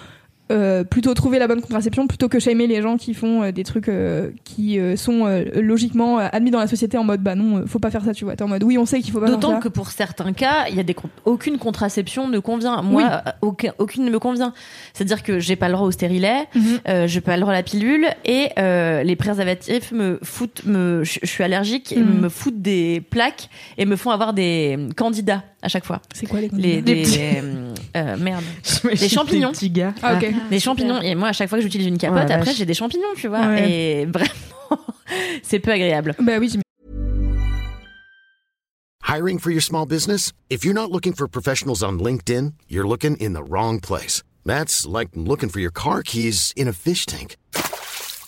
euh, 0.52 0.84
plutôt 0.84 1.14
trouver 1.14 1.38
la 1.38 1.48
bonne 1.48 1.60
contraception 1.62 2.06
plutôt 2.06 2.28
que 2.28 2.38
shamer 2.38 2.66
les 2.66 2.82
gens 2.82 2.96
qui 2.96 3.14
font 3.14 3.42
euh, 3.42 3.50
des 3.52 3.64
trucs 3.64 3.88
euh, 3.88 4.30
qui 4.44 4.78
sont 4.96 5.24
logiquement 5.54 6.18
admis 6.18 6.50
dans 6.50 6.58
la 6.60 6.66
société 6.66 6.98
en 6.98 7.04
mode 7.04 7.22
bah 7.22 7.34
non 7.34 7.64
faut 7.66 7.78
pas 7.78 7.90
faire 7.90 8.04
ça 8.04 8.12
tu 8.12 8.24
vois 8.24 8.36
t'es 8.36 8.44
en 8.44 8.48
mode 8.48 8.62
oui 8.62 8.76
on 8.78 8.84
sait 8.86 9.00
qu'il 9.00 9.12
faut 9.12 9.20
pas 9.20 9.26
faire 9.26 9.36
D'autant 9.36 9.54
ça 9.54 9.60
que 9.60 9.68
pour 9.68 9.88
certains 9.90 10.32
cas, 10.32 10.66
il 10.68 10.76
y 10.76 10.80
a 10.80 10.82
des 10.82 10.94
aucune 11.24 11.58
contraception 11.58 12.28
ne 12.28 12.38
convient. 12.38 12.82
Moi, 12.82 13.02
Oui. 13.02 13.32
aucun- 13.42 13.72
aucune 13.78 14.04
ne 14.04 14.10
me 14.10 14.18
convient. 14.18 14.52
C'est-à-dire 14.92 15.22
que 15.22 15.38
j'ai 15.38 15.56
pas 15.56 15.68
le 15.68 15.74
droit 15.74 15.86
au 15.86 15.90
stérilet, 15.90 16.46
Mhm. 16.54 16.62
euh, 16.88 17.06
j'ai 17.06 17.20
pas 17.20 17.34
le 17.36 17.40
droit 17.40 17.52
à 17.52 17.56
la 17.56 17.62
pilule 17.62 18.06
et 18.24 18.48
les 19.04 19.16
préservatifs 19.16 19.92
me 19.92 20.18
foutent, 20.22 20.62
me, 20.66 21.02
je 21.04 21.18
suis 21.26 21.42
allergique, 21.44 21.92
et 21.92 22.00
Mhm. 22.00 22.20
me 22.20 22.28
foutent 22.28 22.62
des 22.62 23.00
plaques 23.10 23.48
et 23.78 23.86
me 23.86 23.96
font 23.96 24.10
avoir 24.10 24.32
des 24.34 24.78
candidats 24.96 25.42
à 25.62 25.68
chaque 25.68 25.84
fois. 25.84 26.00
c'est 26.14 26.26
quoi 26.26 26.40
les 26.40 26.48
Les, 26.52 26.76
candidats 26.82 26.82
des, 26.82 27.04
euh, 27.96 28.16
merde. 28.16 28.44
Les 28.84 29.08
champignons. 29.08 29.52
gars. 29.64 29.94
ah 30.02 30.14
ok 30.14 30.32
Des 30.50 30.60
champignons. 30.60 31.00
Et 31.00 31.14
moi, 31.14 31.28
à 31.28 31.32
chaque 31.32 31.48
fois 31.48 31.58
que 31.58 31.62
j'utilise 31.62 31.86
une 31.86 31.98
capote, 31.98 32.26
Oh 32.28 32.32
après, 32.32 32.54
j'ai 32.54 32.66
des 32.66 32.74
champignons, 32.74 33.14
tu 33.16 33.28
vois. 33.28 33.46
Ouais. 33.46 33.70
Et 33.70 34.06
vraiment, 34.12 34.84
c'est 35.42 35.58
peu 35.60 35.70
agréable. 35.72 36.14
bah 36.20 36.38
oui 36.38 36.50
Hiring 39.06 39.38
for 39.38 39.50
your 39.50 39.62
small 39.62 39.86
business? 39.86 40.32
If 40.48 40.64
you're 40.64 40.74
not 40.74 40.90
looking 40.90 41.12
for 41.12 41.28
professionals 41.28 41.82
on 41.82 41.98
LinkedIn, 41.98 42.54
you're 42.68 42.88
looking 42.88 43.16
in 43.18 43.34
the 43.34 43.44
wrong 43.44 43.78
place. 43.78 44.22
That's 44.44 44.86
like 44.86 45.10
looking 45.14 45.50
for 45.50 45.60
your 45.60 45.70
car 45.70 46.02
keys 46.02 46.52
in 46.56 46.66
a 46.68 46.72
fish 46.72 47.06
tank. 47.06 47.36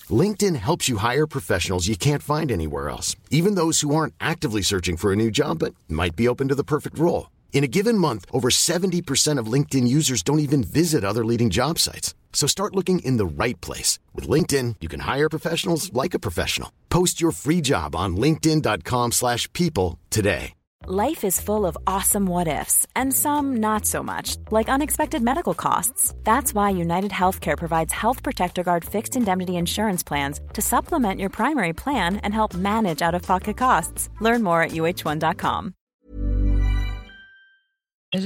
LinkedIn 0.09 0.55
helps 0.57 0.89
you 0.89 0.99
hire 0.99 1.27
professionals 1.27 1.89
you 1.89 1.97
can't 1.97 2.23
find 2.23 2.53
anywhere 2.53 2.89
else, 2.89 3.17
even 3.31 3.57
those 3.57 3.81
who 3.81 3.95
aren't 3.95 4.15
actively 4.21 4.63
searching 4.63 4.97
for 4.97 5.13
a 5.13 5.17
new 5.17 5.31
job 5.31 5.59
but 5.59 5.75
might 5.89 6.15
be 6.15 6.29
open 6.29 6.49
to 6.49 6.55
the 6.55 6.63
perfect 6.63 6.99
role. 6.99 7.31
In 7.53 7.65
a 7.65 7.73
given 7.79 7.97
month, 7.99 8.27
over 8.33 8.51
70% 8.51 9.41
of 9.41 9.53
LinkedIn 9.53 9.89
users 9.89 10.23
don't 10.23 10.41
even 10.41 10.63
visit 10.63 11.05
other 11.05 11.25
leading 11.25 11.49
job 11.49 11.79
sites. 11.79 12.15
So 12.35 12.47
start 12.47 12.77
looking 12.77 12.99
in 12.99 13.17
the 13.17 13.27
right 13.27 13.59
place. 13.63 13.99
With 14.15 14.29
LinkedIn, 14.29 14.77
you 14.83 14.89
can 14.89 15.01
hire 15.01 15.31
professionals 15.31 15.91
like 15.95 16.13
a 16.15 16.19
professional. 16.19 16.71
Post 16.91 17.19
your 17.21 17.33
free 17.33 17.63
job 17.63 17.97
on 17.97 18.17
linkedin.com/people 18.17 19.11
slash 19.13 19.51
people 19.55 19.99
today. 20.11 20.53
Life 20.89 21.25
is 21.25 21.41
full 21.41 21.67
of 21.67 21.77
awesome 21.85 22.27
what 22.27 22.47
ifs, 22.47 22.87
and 22.95 23.13
some 23.13 23.57
not 23.57 23.87
so 23.87 24.05
much, 24.05 24.37
like 24.53 24.69
unexpected 24.69 25.21
medical 25.21 25.53
costs. 25.55 26.15
That's 26.23 26.55
why 26.55 26.71
United 26.71 27.11
Healthcare 27.11 27.57
provides 27.59 27.93
Health 27.93 28.23
Protector 28.23 28.63
Guard 28.63 28.85
fixed 28.85 29.17
indemnity 29.17 29.57
insurance 29.57 30.05
plans 30.05 30.41
to 30.53 30.63
supplement 30.63 31.19
your 31.19 31.31
primary 31.31 31.73
plan 31.73 32.19
and 32.19 32.33
help 32.33 32.55
manage 32.55 33.03
out 33.03 33.17
of 33.17 33.23
pocket 33.23 33.57
costs. 33.57 34.11
Learn 34.21 34.45
more 34.45 34.63
at 34.63 34.71
uh1.com. 34.73 35.75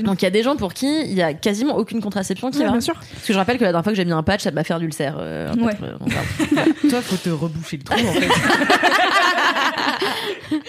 Donc 0.03 0.23
il 0.23 0.25
y 0.25 0.29
a 0.29 0.31
des 0.31 0.43
gens 0.43 0.57
pour 0.57 0.73
qui 0.75 1.03
il 1.03 1.13
y 1.15 1.23
a 1.23 1.35
quasiment 1.35 1.77
aucune 1.77 2.01
contraception 2.01 2.51
qui 2.51 2.59
Ouais, 2.59 2.65
va. 2.65 2.71
bien 2.73 2.81
sûr 2.81 2.95
Parce 2.95 3.27
que 3.27 3.33
je 3.33 3.39
rappelle 3.39 3.59
que 3.59 3.65
la 3.65 3.71
dernière 3.73 3.85
fois 3.85 3.93
que 3.93 3.97
j'ai 3.97 4.05
mis 4.05 4.13
un 4.13 4.23
patch, 4.23 4.43
ça 4.43 4.51
m'a 4.51 4.65
fait 4.65 4.79
d'ulcère. 4.79 5.17
Euh, 5.19 5.53
Ouais. 5.57 5.73
euh, 5.83 5.93
parle. 5.99 6.73
Toi, 6.91 7.01
faut 7.03 7.17
te 7.17 7.31
reboucher 7.31 7.79
le 7.79 7.83
trou, 7.85 7.99
en 7.99 8.13
fait. 8.13 8.29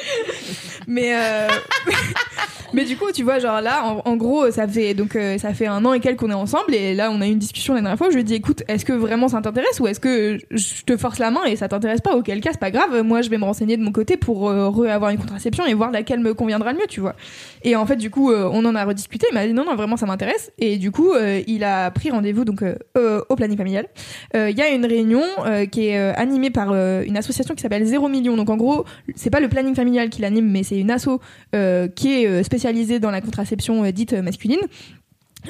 mais 0.88 1.13
euh, 1.16 1.48
Mais 2.74 2.86
du 2.86 2.96
coup, 2.96 3.12
tu 3.13 3.24
vois, 3.24 3.38
genre 3.40 3.60
là, 3.60 3.84
en, 3.86 4.01
en 4.10 4.16
gros, 4.16 4.50
ça 4.50 4.66
fait 4.66 4.94
donc 4.94 5.18
euh, 5.18 5.38
ça 5.38 5.54
fait 5.54 5.68
un 5.68 5.84
an 5.84 5.92
et 5.92 6.00
quelques 6.00 6.22
qu'on 6.22 6.32
est 6.32 6.34
ensemble, 6.34 6.74
et 6.74 6.96
là, 6.96 7.12
on 7.12 7.20
a 7.20 7.28
eu 7.28 7.32
une 7.32 7.38
discussion 7.38 7.74
la 7.74 7.82
dernière 7.82 7.98
fois. 7.98 8.08
Où 8.08 8.12
je 8.12 8.16
lui 8.16 8.22
ai 8.22 8.24
dit, 8.24 8.36
écoute, 8.36 8.63
est-ce 8.70 8.86
que 8.86 8.94
vraiment 8.94 9.28
ça 9.28 9.42
t'intéresse 9.42 9.82
ou 9.82 9.88
est-ce 9.88 10.00
que 10.00 10.38
je 10.51 10.82
te 10.86 10.96
force 10.96 11.20
la 11.20 11.32
main 11.32 11.44
et 11.44 11.58
ça 11.58 11.68
t'intéresse 11.68 12.00
pas? 12.00 12.16
Auquel 12.16 12.40
cas, 12.40 12.51
c'est 12.54 12.62
pas 12.62 12.72
grave. 12.72 13.01
Moi, 13.01 13.24
je 13.24 13.30
vais 13.30 13.38
me 13.38 13.44
renseigner 13.44 13.75
de 13.75 13.84
mon 13.84 13.92
côté 13.92 14.16
pour 14.16 14.50
euh, 14.50 14.70
re- 14.70 14.88
avoir 14.90 15.12
une 15.12 15.18
contraception 15.18 15.66
et 15.66 15.74
voir 15.74 15.92
laquelle 15.92 16.22
me 16.22 16.34
conviendra 16.34 16.72
le 16.72 16.80
mieux, 16.80 16.88
tu 16.88 17.01
vois. 17.01 17.13
Et 17.63 17.75
en 17.75 17.86
fait, 17.86 17.96
du 17.96 18.10
coup, 18.10 18.32
euh, 18.32 18.50
on 18.51 18.65
en 18.65 18.75
a 18.75 18.84
rediscuté. 18.84 19.27
Il 19.32 19.34
m'a 19.34 19.46
dit 19.46 19.53
non, 19.53 19.65
non, 19.65 19.75
vraiment, 19.75 19.98
ça 19.98 20.06
m'intéresse. 20.06 20.51
Et 20.58 20.77
du 20.77 20.91
coup, 20.91 21.12
euh, 21.13 21.41
il 21.48 21.63
a 21.63 21.91
pris 21.91 22.10
rendez-vous 22.10 22.46
donc 22.46 22.63
euh, 22.63 23.22
au 23.30 23.36
planning 23.36 23.58
familial. 23.58 23.88
Il 24.34 24.58
y 24.58 24.62
a 24.62 24.70
une 24.70 24.86
réunion 24.86 25.22
qui 25.72 25.88
est 25.88 25.98
animée 25.98 26.50
par 26.50 26.74
une 26.74 27.18
association 27.18 27.56
qui 27.56 27.62
s'appelle 27.62 27.86
Zéro 27.86 28.08
Million. 28.08 28.36
Donc 28.36 28.50
en 28.50 28.58
gros, 28.58 28.86
c'est 29.15 29.30
pas 29.30 29.39
le 29.39 29.50
planning 29.50 29.75
familial 29.75 30.10
qui 30.10 30.22
l'anime, 30.22 30.50
mais 30.50 30.63
c'est 30.63 30.80
une 30.80 30.91
asso 30.91 31.20
qui 31.96 32.13
est 32.13 32.44
spécialisée 32.44 33.00
dans 33.00 33.12
la 33.12 33.22
contraception 33.22 33.89
dite 33.91 34.13
masculine. 34.13 34.60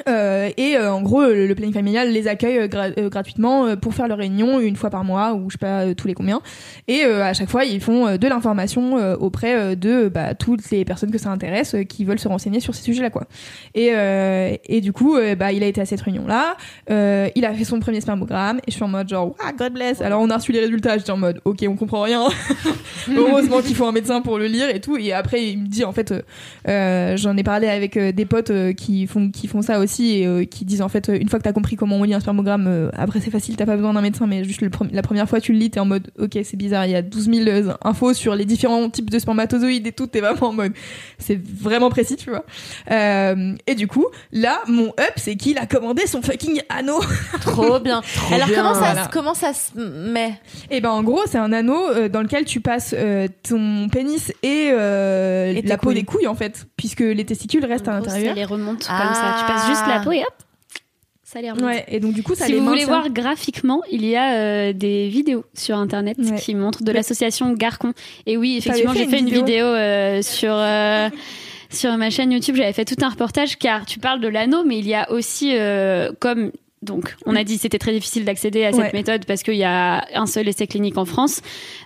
Euh, 0.08 0.48
et 0.56 0.76
euh, 0.76 0.92
en 0.92 1.02
gros, 1.02 1.20
le, 1.22 1.46
le 1.46 1.54
planning 1.54 1.74
familial 1.74 2.10
les 2.10 2.26
accueille 2.26 2.58
euh, 2.58 2.66
gra- 2.66 2.92
euh, 2.98 3.08
gratuitement 3.10 3.66
euh, 3.66 3.76
pour 3.76 3.92
faire 3.94 4.08
leur 4.08 4.18
réunion 4.18 4.58
une 4.58 4.74
fois 4.76 4.88
par 4.90 5.04
mois 5.04 5.34
ou 5.34 5.50
je 5.50 5.54
sais 5.54 5.58
pas 5.58 5.94
tous 5.94 6.06
les 6.08 6.14
combien. 6.14 6.40
Et 6.88 7.04
euh, 7.04 7.22
à 7.22 7.34
chaque 7.34 7.50
fois, 7.50 7.64
ils 7.64 7.80
font 7.80 8.16
de 8.16 8.26
l'information 8.28 8.94
auprès 9.20 9.76
de 9.76 10.08
bah, 10.08 10.34
toutes 10.34 10.70
les 10.70 10.84
personnes 10.84 11.10
que 11.10 11.18
ça 11.18 11.30
intéresse 11.30 11.76
qui 11.88 12.04
veulent 12.04 12.18
se 12.18 12.28
renseigner 12.28 12.60
sur 12.60 12.74
ces 12.74 12.82
sujets-là, 12.82 13.10
quoi. 13.10 13.26
Et, 13.74 13.90
euh, 13.92 14.54
et 14.66 14.80
du 14.80 14.92
coup, 14.92 15.16
bah, 15.38 15.52
il 15.52 15.62
a 15.62 15.66
été 15.66 15.80
à 15.80 15.84
cette 15.86 16.00
réunion-là. 16.00 16.56
Euh, 16.90 17.28
il 17.34 17.44
a 17.44 17.52
fait 17.52 17.64
son 17.64 17.78
premier 17.80 18.00
spermogramme 18.00 18.58
et 18.66 18.70
je 18.70 18.74
suis 18.76 18.82
en 18.84 18.88
mode 18.88 19.08
genre, 19.08 19.34
ah, 19.44 19.52
God 19.56 19.72
bless. 19.74 20.00
Alors 20.00 20.20
on 20.22 20.30
a 20.30 20.36
reçu 20.36 20.52
les 20.52 20.60
résultats. 20.60 20.96
J'étais 20.98 21.10
en 21.12 21.16
mode, 21.18 21.40
ok, 21.44 21.58
on 21.68 21.76
comprend 21.76 22.02
rien. 22.02 22.24
Heureusement 23.14 23.60
qu'il 23.60 23.74
faut 23.76 23.86
un 23.86 23.92
médecin 23.92 24.20
pour 24.22 24.38
le 24.38 24.46
lire 24.46 24.68
et 24.74 24.80
tout. 24.80 24.96
Et 24.96 25.12
après, 25.12 25.44
il 25.44 25.58
me 25.58 25.66
dit 25.66 25.84
en 25.84 25.92
fait, 25.92 26.14
j'en 26.66 27.36
ai 27.36 27.42
parlé 27.42 27.68
avec 27.68 27.98
des 27.98 28.24
potes 28.24 28.52
qui 28.76 29.06
font 29.06 29.30
qui 29.30 29.48
font 29.48 29.62
ça 29.62 29.78
aussi 29.82 30.18
et 30.18 30.26
euh, 30.26 30.44
qui 30.44 30.64
disent 30.64 30.82
en 30.82 30.88
fait, 30.88 31.08
euh, 31.08 31.18
une 31.20 31.28
fois 31.28 31.38
que 31.38 31.44
t'as 31.44 31.52
compris 31.52 31.76
comment 31.76 31.96
on 31.96 32.04
lit 32.04 32.14
un 32.14 32.20
spermogramme, 32.20 32.66
euh, 32.66 32.90
après 32.96 33.20
c'est 33.20 33.30
facile, 33.30 33.56
t'as 33.56 33.66
pas 33.66 33.76
besoin 33.76 33.92
d'un 33.92 34.00
médecin, 34.00 34.26
mais 34.26 34.44
juste 34.44 34.60
le 34.62 34.68
pre- 34.68 34.88
la 34.92 35.02
première 35.02 35.28
fois 35.28 35.40
tu 35.40 35.52
le 35.52 35.58
lis, 35.58 35.70
t'es 35.70 35.80
en 35.80 35.84
mode, 35.84 36.10
ok, 36.18 36.38
c'est 36.44 36.56
bizarre, 36.56 36.86
il 36.86 36.92
y 36.92 36.96
a 36.96 37.02
12 37.02 37.30
000 37.30 37.48
euh, 37.48 37.72
infos 37.84 38.14
sur 38.14 38.34
les 38.34 38.44
différents 38.44 38.88
types 38.90 39.10
de 39.10 39.18
spermatozoïdes 39.18 39.86
et 39.86 39.92
tout, 39.92 40.06
t'es 40.06 40.20
vraiment 40.20 40.48
en 40.48 40.52
mode, 40.52 40.72
c'est 41.18 41.40
vraiment 41.44 41.90
précis, 41.90 42.16
tu 42.16 42.30
vois. 42.30 42.44
Euh, 42.90 43.54
et 43.66 43.74
du 43.74 43.86
coup, 43.86 44.06
là, 44.32 44.60
mon 44.68 44.88
up, 44.88 45.12
c'est 45.16 45.36
qu'il 45.36 45.58
a 45.58 45.66
commandé 45.66 46.06
son 46.06 46.22
fucking 46.22 46.60
anneau. 46.68 47.00
Trop 47.40 47.78
bien. 47.80 48.02
Alors 48.32 48.46
bien, 48.48 48.56
comment 48.56 48.74
ça, 48.74 48.80
voilà. 48.80 49.08
comment 49.12 49.34
ça 49.34 49.52
se 49.52 49.78
met? 49.78 50.34
Et 50.70 50.80
ben 50.80 50.90
en 50.90 51.02
gros, 51.02 51.20
c'est 51.26 51.38
un 51.38 51.52
anneau 51.52 51.88
euh, 51.90 52.08
dans 52.08 52.22
lequel 52.22 52.44
tu 52.44 52.60
passes 52.60 52.94
euh, 52.96 53.28
ton 53.48 53.88
pénis 53.88 54.32
et, 54.42 54.70
euh, 54.72 55.60
la 55.64 55.76
peau 55.78 55.86
couilles. 55.86 55.94
des 55.96 56.04
couilles 56.04 56.26
en 56.26 56.34
fait, 56.34 56.66
puisque 56.76 57.00
les 57.00 57.24
testicules 57.24 57.64
restent 57.64 57.88
à 57.88 57.92
l'intérieur. 57.92 58.34
les 58.34 58.44
remonte 58.44 58.86
Ah. 58.88 59.02
comme 59.02 59.14
ça. 59.14 59.36
Tu 59.40 59.52
passes 59.52 59.70
juste 59.74 59.86
la 59.88 60.00
peau 60.00 60.12
et 60.12 60.20
hop, 60.20 60.34
ça 61.22 61.40
les 61.40 61.50
remonte. 61.50 61.64
Ouais, 61.64 61.84
et 61.88 61.98
donc 62.00 62.12
du 62.12 62.22
coup, 62.22 62.34
ça 62.34 62.46
si 62.46 62.52
les 62.52 62.58
vous 62.58 62.66
voulez 62.66 62.84
voir 62.84 63.08
graphiquement, 63.10 63.82
il 63.90 64.04
y 64.04 64.16
a 64.16 64.34
euh, 64.34 64.72
des 64.72 65.08
vidéos 65.08 65.44
sur 65.54 65.76
internet 65.78 66.16
Ouais. 66.18 66.38
qui 66.38 66.54
montrent 66.54 66.82
de 66.84 66.92
l'association 66.92 67.52
Garcon. 67.52 67.92
Et 68.26 68.36
oui, 68.36 68.56
effectivement, 68.58 68.92
j'ai 68.94 69.06
fait 69.06 69.18
une 69.20 69.26
vidéo 69.26 69.44
vidéo 69.44 69.66
euh, 69.66 70.22
sur 70.22 70.52
euh, 70.54 71.08
sur 71.70 71.96
ma 71.96 72.10
chaîne 72.10 72.32
YouTube. 72.32 72.56
J'avais 72.56 72.72
fait 72.74 72.84
tout 72.84 73.02
un 73.02 73.08
reportage 73.08 73.56
car 73.56 73.86
tu 73.86 73.98
parles 73.98 74.20
de 74.20 74.28
l'anneau, 74.28 74.62
mais 74.64 74.78
il 74.78 74.86
y 74.86 74.94
a 74.94 75.10
aussi 75.10 75.54
comme 76.20 76.52
donc, 76.82 77.14
on 77.26 77.36
a 77.36 77.44
dit 77.44 77.58
c'était 77.58 77.78
très 77.78 77.92
difficile 77.92 78.24
d'accéder 78.24 78.64
à 78.64 78.72
cette 78.72 78.80
Ouais. 78.80 78.90
méthode 78.92 79.24
parce 79.24 79.42
qu'il 79.42 79.54
y 79.54 79.64
a 79.64 80.04
un 80.14 80.26
seul 80.26 80.48
essai 80.48 80.66
clinique 80.66 80.98
en 80.98 81.04
France 81.04 81.40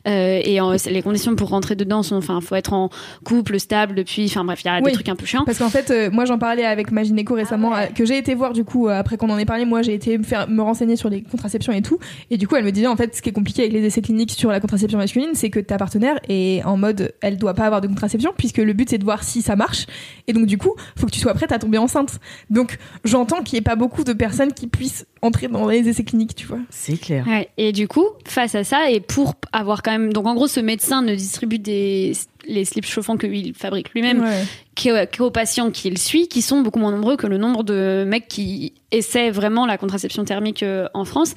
euh, 0.09 0.41
et 0.45 0.61
en- 0.61 0.73
les 0.87 1.03
conditions 1.03 1.37
pour 1.37 1.49
rentrer 1.51 1.75
dedans 1.77 2.03
sont, 2.03 2.17
enfin, 2.17 2.41
faut 2.41 2.55
être 2.55 2.73
en 2.73 2.89
couple 3.25 3.59
stable 3.61 3.95
depuis, 3.95 4.25
enfin 4.27 4.45
bref, 4.45 4.61
il 4.65 4.67
y 4.67 4.71
a 4.71 4.77
Oui. 4.79 4.85
des 4.85 4.93
trucs 4.93 5.09
un 5.09 5.17
peu 5.17 5.27
chiants. 5.27 5.45
Parce 5.45 5.59
qu'en 5.59 5.69
fait, 5.69 5.91
euh, 5.91 6.11
moi 6.11 6.25
j'en 6.25 6.39
parlais 6.39 6.65
avec 6.65 6.91
ma 6.93 7.03
gynéco 7.03 7.35
récemment, 7.35 7.75
euh, 7.77 7.87
que 7.95 8.05
j'ai 8.07 8.17
été 8.19 8.35
voir 8.35 8.53
du 8.53 8.65
coup, 8.65 8.89
euh, 8.89 8.99
après 8.99 9.17
qu'on 9.17 9.29
en 9.31 9.39
ait 9.39 9.45
parlé, 9.45 9.65
moi 9.65 9.83
j'ai 9.83 9.95
été 9.95 10.17
me, 10.17 10.23
faire, 10.25 10.49
me 10.49 10.63
renseigner 10.63 10.97
sur 10.97 11.11
les 11.11 11.23
contraceptions 11.23 11.73
et 11.73 11.83
tout. 11.83 11.99
Et 12.31 12.37
du 12.39 12.49
coup, 12.49 12.57
elle 12.57 12.65
me 12.65 12.73
disait 12.73 12.87
en 12.87 12.97
fait, 12.97 13.15
ce 13.15 13.23
qui 13.23 13.29
est 13.29 13.33
compliqué 13.33 13.63
avec 13.63 13.73
les 13.75 13.85
essais 13.85 14.01
cliniques 14.03 14.31
sur 14.33 14.51
la 14.51 14.61
contraception 14.61 14.99
masculine, 14.99 15.31
c'est 15.35 15.51
que 15.51 15.61
ta 15.61 15.77
partenaire 15.77 16.19
est 16.29 16.63
en 16.65 16.77
mode, 16.77 17.13
elle 17.21 17.37
doit 17.37 17.55
pas 17.55 17.65
avoir 17.67 17.81
de 17.81 17.89
contraception, 17.89 18.33
puisque 18.37 18.59
le 18.59 18.73
but 18.73 18.89
c'est 18.89 18.99
de 18.99 19.05
voir 19.05 19.23
si 19.25 19.43
ça 19.43 19.57
marche. 19.57 19.87
Et 20.27 20.33
donc 20.33 20.47
du 20.47 20.57
coup, 20.59 20.73
faut 20.97 21.07
que 21.07 21.13
tu 21.13 21.21
sois 21.21 21.35
prête 21.35 21.53
à 21.53 21.59
tomber 21.59 21.79
enceinte. 21.79 22.19
Donc 22.49 22.79
j'entends 23.05 23.43
qu'il 23.43 23.57
n'y 23.57 23.59
ait 23.59 23.63
pas 23.63 23.77
beaucoup 23.77 24.05
de 24.05 24.13
personnes 24.15 24.53
qui 24.53 24.67
puissent 24.69 24.86
entrer 25.23 25.49
dans 25.49 25.67
les 25.67 25.89
essais 25.89 26.05
cliniques, 26.05 26.35
tu 26.35 26.47
vois. 26.47 26.59
C'est 26.71 26.97
clair. 26.97 27.27
Ouais, 27.27 27.49
et 27.57 27.73
du 27.73 27.89
coup, 27.89 28.07
face 28.25 28.55
à 28.55 28.65
ça, 28.65 28.91
et 28.91 29.01
pour 29.01 29.35
avoir 29.53 29.83
quand 29.83 29.93
même. 29.93 30.13
Donc 30.13 30.27
en 30.27 30.35
gros, 30.35 30.47
ce 30.47 30.61
médecin 30.61 31.03
ne 31.03 31.15
distribue 31.15 31.59
des, 31.59 32.13
les 32.47 32.65
slips 32.65 32.87
chauffants 32.87 33.17
qu'il 33.17 33.55
fabrique 33.55 33.93
lui-même 33.95 34.23
Ouais. 34.23 34.45
Qu'aux 34.77 35.31
patients 35.31 35.71
qu'il 35.71 35.99
suit, 35.99 36.29
qui 36.29 36.43
sont 36.43 36.61
beaucoup 36.61 36.79
moins 36.79 36.91
nombreux 36.93 37.17
que 37.17 37.27
le 37.27 37.39
nombre 37.39 37.63
de 37.65 38.05
mecs 38.07 38.29
qui 38.29 38.75
essaient 38.93 39.31
vraiment 39.31 39.67
la 39.67 39.79
contraception 39.79 40.25
thermique 40.25 40.63
euh, 40.63 40.87
en 40.95 41.05
France. 41.05 41.35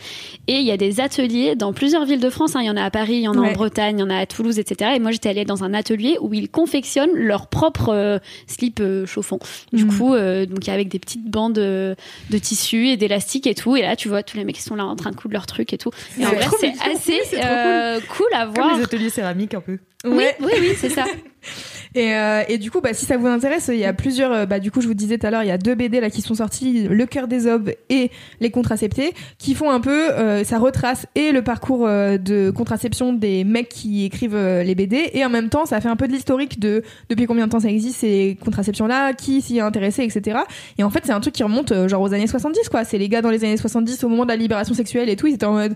Et 0.48 0.58
il 0.60 0.64
y 0.66 0.72
a 0.72 0.78
des 0.78 1.00
ateliers 1.00 1.56
dans 1.56 1.74
plusieurs 1.74 2.06
villes 2.06 2.20
de 2.20 2.30
France. 2.30 2.56
hein. 2.56 2.60
Il 2.62 2.68
y 2.68 2.70
en 2.70 2.78
a 2.78 2.84
à 2.84 2.92
Paris, 2.92 3.16
il 3.16 3.22
y 3.22 3.28
en 3.28 3.34
a 3.36 3.40
Ouais. 3.42 3.50
en 3.50 3.54
Bretagne, 3.54 3.98
il 3.98 4.02
y 4.02 4.04
en 4.04 4.10
a 4.10 4.18
à 4.18 4.26
Toulouse, 4.26 4.60
etc. 4.60 4.92
Et 4.96 5.00
moi, 5.00 5.12
j'étais 5.12 5.30
allée 5.30 5.46
dans 5.46 5.64
un 5.64 5.74
atelier 5.74 6.18
où 6.22 6.34
ils 6.34 6.50
confectionnent 6.50 7.14
leurs 7.16 7.48
propres 7.48 7.90
euh, 7.94 8.20
slips 8.48 8.80
euh, 8.82 9.06
chauffants. 9.06 9.40
Du 9.74 9.86
Mhm. 9.86 9.98
coup, 9.98 10.14
euh, 10.14 10.46
donc 10.46 10.68
avec 10.70 10.90
des 10.90 11.00
petites 11.00 11.26
bandes 11.30 11.54
de 11.54 11.96
tissu 12.42 12.88
et 12.90 12.98
d'élastique 12.98 13.48
et 13.48 13.56
tout. 13.56 13.76
Et 13.76 13.82
là, 13.82 13.96
tu 13.96 14.10
vois 14.10 14.22
tous 14.22 14.38
les 14.38 14.44
mecs 14.46 14.56
qui 14.56 14.62
sont 14.62 14.76
là 14.76 14.86
en 14.86 14.96
train 14.96 15.12
de 15.12 15.16
coudre 15.16 15.34
leurs 15.34 15.48
trucs 15.48 15.74
et 15.74 15.78
tout. 15.78 15.92
Et 16.20 16.26
en 16.26 16.30
C'est 16.30 16.36
vrai, 16.36 16.48
c'est 16.60 16.92
assez 16.92 17.20
euh, 17.44 18.00
cool 18.16 18.28
à 18.34 18.46
Comme 18.46 18.54
voir. 18.56 18.78
les 18.78 18.84
ateliers 18.84 19.10
céramiques 19.10 19.54
un 19.56 19.62
peu. 19.62 19.80
Oui, 20.06 20.16
Ouais. 20.18 20.36
oui, 20.42 20.52
oui, 20.60 20.70
c'est 20.78 20.90
ça. 20.90 21.06
Et, 21.96 22.14
euh, 22.16 22.44
et 22.48 22.58
du 22.58 22.70
coup, 22.72 22.82
bah, 22.82 22.94
si 22.94 23.06
ça 23.06 23.18
vous 23.18 23.28
intéresse, 23.28 23.70
il 23.74 23.80
y 23.80 23.86
a 23.86 23.94
plusieurs. 23.94 24.32
euh, 24.32 24.46
Bah, 24.46 24.60
du 24.60 24.72
coup, 24.72 24.82
je 24.82 24.88
vous 24.88 24.94
disais 24.94 25.18
tout 25.18 25.26
à 25.28 25.32
l'heure, 25.32 25.44
il 25.44 25.48
y 25.48 25.52
a 25.52 25.58
deux 25.58 25.76
BD 25.76 26.00
là 26.00 26.10
qui 26.10 26.22
sont 26.22 26.36
sortis, 26.36 26.88
Le 26.88 27.06
cœur 27.06 27.28
des 27.28 27.48
hommes 27.48 27.72
et 27.90 28.12
Les 28.40 28.52
contraceptés, 28.52 29.14
qui 29.38 29.56
font 29.56 29.72
un 29.72 29.80
peu, 29.80 30.12
euh, 30.12 30.44
ça 30.44 30.60
retrace 30.60 31.08
et 31.16 31.32
le 31.32 31.42
parcours 31.42 31.88
euh, 31.88 32.18
de 32.18 32.52
contraception 32.52 33.14
des 33.14 33.44
mecs 33.44 33.70
qui 33.70 34.06
écrivent 34.06 34.36
euh, 34.36 34.64
les 34.64 34.76
BD, 34.76 35.10
et 35.14 35.26
en 35.26 35.30
même 35.30 35.50
temps, 35.50 35.66
ça 35.66 35.82
fait 35.82 35.90
un 35.90 35.96
peu 35.96 36.08
de 36.08 36.14
l'historique 36.14 36.60
de 36.60 36.84
depuis 37.10 37.26
combien 37.26 37.48
de 37.48 37.52
temps 37.52 37.60
ça 37.60 37.70
existe 37.70 38.00
ces 38.00 38.38
contraceptions 38.44 38.86
là, 38.86 39.14
qui 39.14 39.42
s'y 39.42 39.58
est 39.58 39.62
intéressé, 39.62 40.04
etc. 40.04 40.40
Et 40.78 40.84
en 40.84 40.90
fait, 40.90 41.02
c'est 41.06 41.12
un 41.12 41.20
truc 41.20 41.34
qui 41.34 41.44
remonte 41.44 41.74
genre 41.88 42.02
aux 42.02 42.14
années 42.14 42.28
70, 42.28 42.70
quoi. 42.70 42.84
C'est 42.84 42.98
les 42.98 43.10
gars 43.10 43.22
dans 43.22 43.32
les 43.32 43.44
années 43.44 43.58
70 43.58 44.04
au 44.04 44.10
moment 44.10 44.26
de 44.26 44.30
la 44.30 44.36
libération 44.36 44.76
sexuelle 44.76 45.10
et 45.10 45.16
tout, 45.16 45.28
ils 45.28 45.34
étaient 45.36 45.46
en 45.46 45.54
mode, 45.54 45.74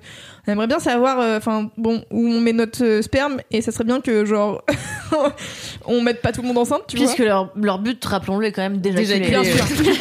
on 0.48 0.52
aimerait 0.52 0.68
bien 0.68 0.80
savoir, 0.80 1.38
enfin 1.38 1.72
bon, 1.78 2.04
où 2.12 2.28
on 2.28 2.40
met 2.40 2.54
notre 2.54 3.02
sperme, 3.02 3.38
et 3.52 3.62
ça 3.62 3.72
serait 3.72 3.84
bien 3.84 4.00
que 4.00 4.26
genre 4.26 4.64
on 5.86 6.03
mette 6.04 6.22
pas 6.22 6.32
tout 6.32 6.42
le 6.42 6.48
monde 6.48 6.58
enceinte, 6.58 6.84
tu 6.88 6.98
vois. 6.98 7.06
Puisque 7.06 7.20
leur, 7.20 7.50
leur 7.56 7.80
but, 7.80 8.04
rappelons-le, 8.04 8.48
est 8.48 8.52
quand 8.52 8.62
même 8.62 8.78
déjà 8.78 8.98
Déjà 9.00 9.18
Bien 9.20 9.44
sûr. 9.44 9.66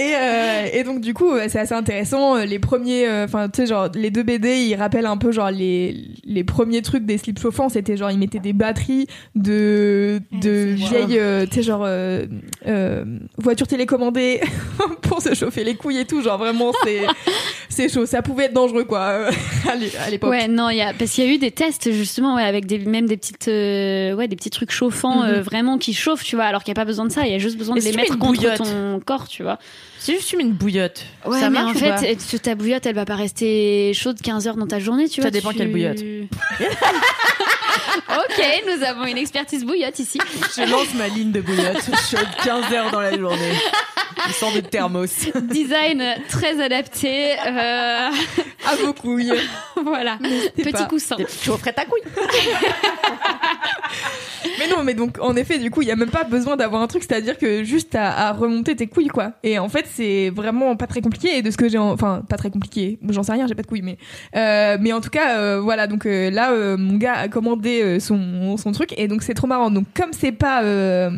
Et, 0.00 0.12
euh, 0.14 0.66
et 0.72 0.84
donc 0.84 1.00
du 1.00 1.12
coup, 1.12 1.32
euh, 1.32 1.46
c'est 1.48 1.58
assez 1.58 1.74
intéressant. 1.74 2.36
Euh, 2.36 2.44
Les 2.44 2.60
premiers, 2.60 3.08
euh, 3.08 3.24
enfin 3.24 3.48
tu 3.48 3.62
sais 3.62 3.66
genre 3.66 3.88
les 3.94 4.12
deux 4.12 4.22
BD, 4.22 4.58
ils 4.58 4.76
rappellent 4.76 5.06
un 5.06 5.16
peu 5.16 5.32
genre 5.32 5.50
les 5.50 5.96
les 6.30 6.44
premiers 6.44 6.82
trucs 6.82 7.04
des 7.06 7.18
slips 7.18 7.38
chauffants. 7.40 7.68
C'était 7.68 7.96
genre 7.96 8.10
ils 8.10 8.18
mettaient 8.18 8.38
des 8.38 8.52
batteries 8.52 9.06
de 9.34 10.20
de 10.32 10.50
vieilles, 10.74 11.18
euh, 11.18 11.46
tu 11.46 11.54
sais 11.56 11.62
genre 11.62 11.82
euh, 11.84 12.26
euh, 12.66 13.04
voitures 13.38 13.66
télécommandées 13.66 14.40
pour 15.02 15.22
se 15.22 15.34
chauffer 15.34 15.64
les 15.64 15.74
couilles 15.74 15.98
et 15.98 16.04
tout. 16.04 16.22
Genre 16.22 16.38
vraiment 16.38 16.72
c'est 16.84 17.00
c'est 17.68 17.88
chaud. 17.88 18.06
Ça 18.06 18.22
pouvait 18.22 18.44
être 18.44 18.52
dangereux 18.54 18.84
quoi 18.84 19.00
euh, 19.00 19.30
à 19.68 19.74
l'é- 19.74 19.90
à 20.06 20.10
l'époque. 20.10 20.30
Ouais, 20.30 20.46
non, 20.48 20.68
il 20.70 20.76
y 20.76 20.82
a 20.82 20.92
parce 20.92 21.10
qu'il 21.12 21.24
y 21.24 21.28
a 21.28 21.32
eu 21.32 21.38
des 21.38 21.50
tests 21.50 21.90
justement 21.92 22.36
ouais, 22.36 22.42
avec 22.44 22.66
des 22.66 22.78
même 22.78 23.06
des 23.06 23.16
petites 23.16 23.48
euh, 23.48 24.14
ouais 24.14 24.28
des 24.28 24.36
petits 24.36 24.50
trucs 24.50 24.70
chauffants 24.70 25.22
Mhm. 25.22 25.28
euh, 25.28 25.42
vraiment 25.42 25.78
qui 25.78 25.94
chauffent, 25.94 26.24
tu 26.24 26.36
vois, 26.36 26.44
alors 26.44 26.62
qu'il 26.62 26.72
n'y 26.72 26.78
a 26.78 26.82
pas 26.82 26.84
besoin 26.84 27.06
de 27.06 27.10
ça, 27.12 27.24
il 27.26 27.32
y 27.32 27.34
a 27.34 27.38
juste 27.38 27.56
besoin 27.56 27.74
de 27.76 27.80
si 27.80 27.90
les 27.90 27.96
mettre 27.96 28.12
une 28.12 28.18
contre 28.18 28.40
bouillotte 28.40 28.58
ton 28.58 29.00
corps, 29.04 29.26
tu 29.28 29.42
vois. 29.42 29.58
Si 29.98 30.12
juste 30.12 30.28
tu 30.28 30.36
mets 30.36 30.42
une 30.44 30.52
bouillotte, 30.52 31.04
Ouais, 31.26 31.40
ça 31.40 31.50
mais 31.50 31.58
marche 31.60 31.76
en 31.76 31.78
fait, 31.98 32.38
ta 32.42 32.54
bouillotte, 32.54 32.84
elle 32.86 32.94
va 32.94 33.04
pas 33.04 33.16
rester 33.16 33.92
chaude 33.94 34.20
15 34.22 34.46
heures 34.46 34.56
dans 34.56 34.66
ta 34.66 34.78
journée, 34.78 35.08
tu 35.08 35.16
Ça 35.16 35.22
vois. 35.22 35.30
dépend 35.30 35.50
tu- 35.50 35.56
quelle 35.58 35.70
bouillotte. 35.70 35.98
ok, 38.08 38.44
nous 38.66 38.82
avons 38.84 39.04
une 39.06 39.18
expertise 39.18 39.64
bouillotte 39.64 39.98
ici. 39.98 40.18
Je 40.56 40.62
lance 40.70 40.94
ma 40.94 41.08
ligne 41.08 41.32
de 41.32 41.40
bouillotte. 41.40 41.82
Je 41.86 42.16
suis 42.16 42.26
15 42.44 42.72
heures 42.72 42.90
dans 42.90 43.00
la 43.00 43.16
journée. 43.16 43.54
Il 44.26 44.32
sort 44.34 44.52
de 44.52 44.60
thermos. 44.60 45.26
Design 45.42 46.02
très 46.28 46.60
adapté. 46.60 47.32
euh, 47.46 48.08
À 48.66 48.76
vos 48.84 48.92
couilles. 48.92 49.32
voilà, 49.84 50.18
petit 50.56 50.72
pas. 50.72 50.84
coussin. 50.84 51.16
Tu 51.42 51.50
offrais 51.50 51.72
ta 51.72 51.84
couille. 51.84 52.02
Mais 54.58 54.68
non, 54.68 54.82
mais 54.82 54.94
donc 54.94 55.18
en 55.20 55.36
effet, 55.36 55.58
du 55.58 55.70
coup, 55.70 55.82
il 55.82 55.88
y 55.88 55.90
a 55.90 55.96
même 55.96 56.10
pas 56.10 56.24
besoin 56.24 56.56
d'avoir 56.56 56.82
un 56.82 56.86
truc, 56.86 57.02
c'est-à-dire 57.04 57.38
que 57.38 57.62
juste 57.64 57.94
à, 57.94 58.28
à 58.28 58.32
remonter 58.32 58.74
tes 58.76 58.86
couilles, 58.86 59.08
quoi. 59.08 59.32
Et 59.42 59.58
en 59.58 59.68
fait, 59.68 59.84
c'est 59.92 60.30
vraiment 60.30 60.74
pas 60.76 60.86
très 60.86 61.00
compliqué. 61.00 61.38
Et 61.38 61.42
de 61.42 61.50
ce 61.50 61.56
que 61.56 61.68
j'ai, 61.68 61.78
en- 61.78 61.90
enfin, 61.92 62.22
pas 62.28 62.36
très 62.36 62.50
compliqué. 62.50 62.98
J'en 63.08 63.22
sais 63.22 63.32
rien, 63.32 63.46
j'ai 63.46 63.54
pas 63.54 63.62
de 63.62 63.66
couilles, 63.68 63.82
mais 63.82 63.98
euh, 64.36 64.76
mais 64.80 64.92
en 64.92 65.00
tout 65.00 65.10
cas, 65.10 65.38
euh, 65.38 65.60
voilà. 65.60 65.86
Donc 65.86 66.06
euh, 66.06 66.30
là, 66.30 66.52
euh, 66.52 66.76
mon 66.76 66.96
gars 66.96 67.14
a 67.14 67.28
commandé 67.28 67.82
euh, 67.82 68.00
son 68.00 68.56
son 68.56 68.72
truc, 68.72 68.94
et 68.96 69.06
donc 69.08 69.22
c'est 69.22 69.34
trop 69.34 69.46
marrant. 69.46 69.70
Donc 69.70 69.86
comme 69.94 70.12
c'est 70.12 70.32
pas 70.32 70.62
euh, 70.62 71.10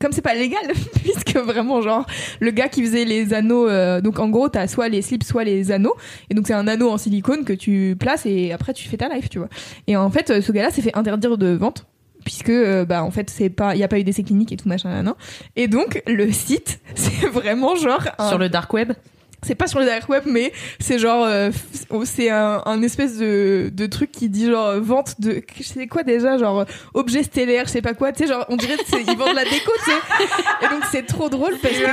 comme 0.00 0.12
c'est 0.12 0.22
pas 0.22 0.34
légal, 0.34 0.60
puisque 1.02 1.36
vraiment 1.36 1.82
genre 1.82 2.06
le 2.40 2.50
gars 2.50 2.68
qui 2.68 2.82
faisait 2.82 3.04
les 3.04 3.34
anneaux, 3.34 3.68
euh, 3.68 4.00
donc 4.00 4.18
en 4.18 4.28
gros 4.28 4.48
t'as 4.48 4.66
soit 4.66 4.88
les 4.88 5.02
slips, 5.02 5.24
soit 5.24 5.44
les 5.44 5.72
anneaux, 5.72 5.94
et 6.30 6.34
donc 6.34 6.46
c'est 6.46 6.54
un 6.54 6.66
anneau 6.68 6.90
en 6.90 6.98
silicone 6.98 7.44
que 7.44 7.52
tu 7.52 7.96
places 7.98 8.26
et 8.26 8.52
après 8.52 8.74
tu 8.74 8.88
fais 8.88 8.96
ta 8.96 9.08
life, 9.08 9.28
tu 9.28 9.38
vois. 9.38 9.48
Et 9.86 9.96
en 9.96 10.10
fait, 10.10 10.30
euh, 10.30 10.40
ce 10.40 10.52
gars-là 10.52 10.70
s'est 10.70 10.82
fait 10.82 10.96
interdire 10.96 11.38
de 11.38 11.48
vente 11.48 11.86
puisque 12.24 12.50
euh, 12.50 12.84
bah 12.84 13.04
en 13.04 13.10
fait 13.10 13.30
c'est 13.30 13.48
pas 13.48 13.74
il 13.74 13.78
y 13.78 13.84
a 13.84 13.88
pas 13.88 13.98
eu 13.98 14.04
d'essai 14.04 14.24
clinique 14.24 14.52
et 14.52 14.56
tout 14.56 14.68
machin 14.68 14.90
nan, 14.90 15.14
et 15.56 15.68
donc 15.68 16.02
le 16.06 16.30
site 16.32 16.80
c'est 16.94 17.26
vraiment 17.26 17.76
genre 17.76 18.02
Sur 18.28 18.38
le 18.38 18.48
dark 18.48 18.72
web? 18.72 18.92
C'est 19.42 19.54
pas 19.54 19.66
sur 19.66 19.78
le 19.78 19.86
dark 19.86 20.08
web 20.08 20.24
mais 20.26 20.52
c'est 20.80 20.98
genre 20.98 21.24
euh, 21.24 21.50
c'est 22.04 22.30
un, 22.30 22.62
un 22.66 22.82
espèce 22.82 23.18
de, 23.18 23.70
de 23.72 23.86
truc 23.86 24.10
qui 24.10 24.28
dit 24.28 24.46
genre 24.46 24.66
euh, 24.68 24.80
vente 24.80 25.20
de 25.20 25.42
c'est 25.62 25.86
quoi 25.86 26.02
déjà 26.02 26.38
genre 26.38 26.60
euh, 26.60 26.64
objet 26.94 27.22
stellaire 27.22 27.64
je 27.66 27.70
sais 27.70 27.82
pas 27.82 27.94
quoi 27.94 28.10
tu 28.12 28.24
sais 28.24 28.28
genre 28.28 28.44
on 28.48 28.56
dirait 28.56 28.76
ils 28.92 29.16
vendent 29.16 29.30
de 29.30 29.36
la 29.36 29.44
déco 29.44 29.70
tu 29.84 29.90
sais. 29.90 29.96
Et 30.66 30.68
donc 30.68 30.82
c'est 30.90 31.06
trop 31.06 31.28
drôle 31.28 31.54
parce 31.62 31.74
que 31.74 31.84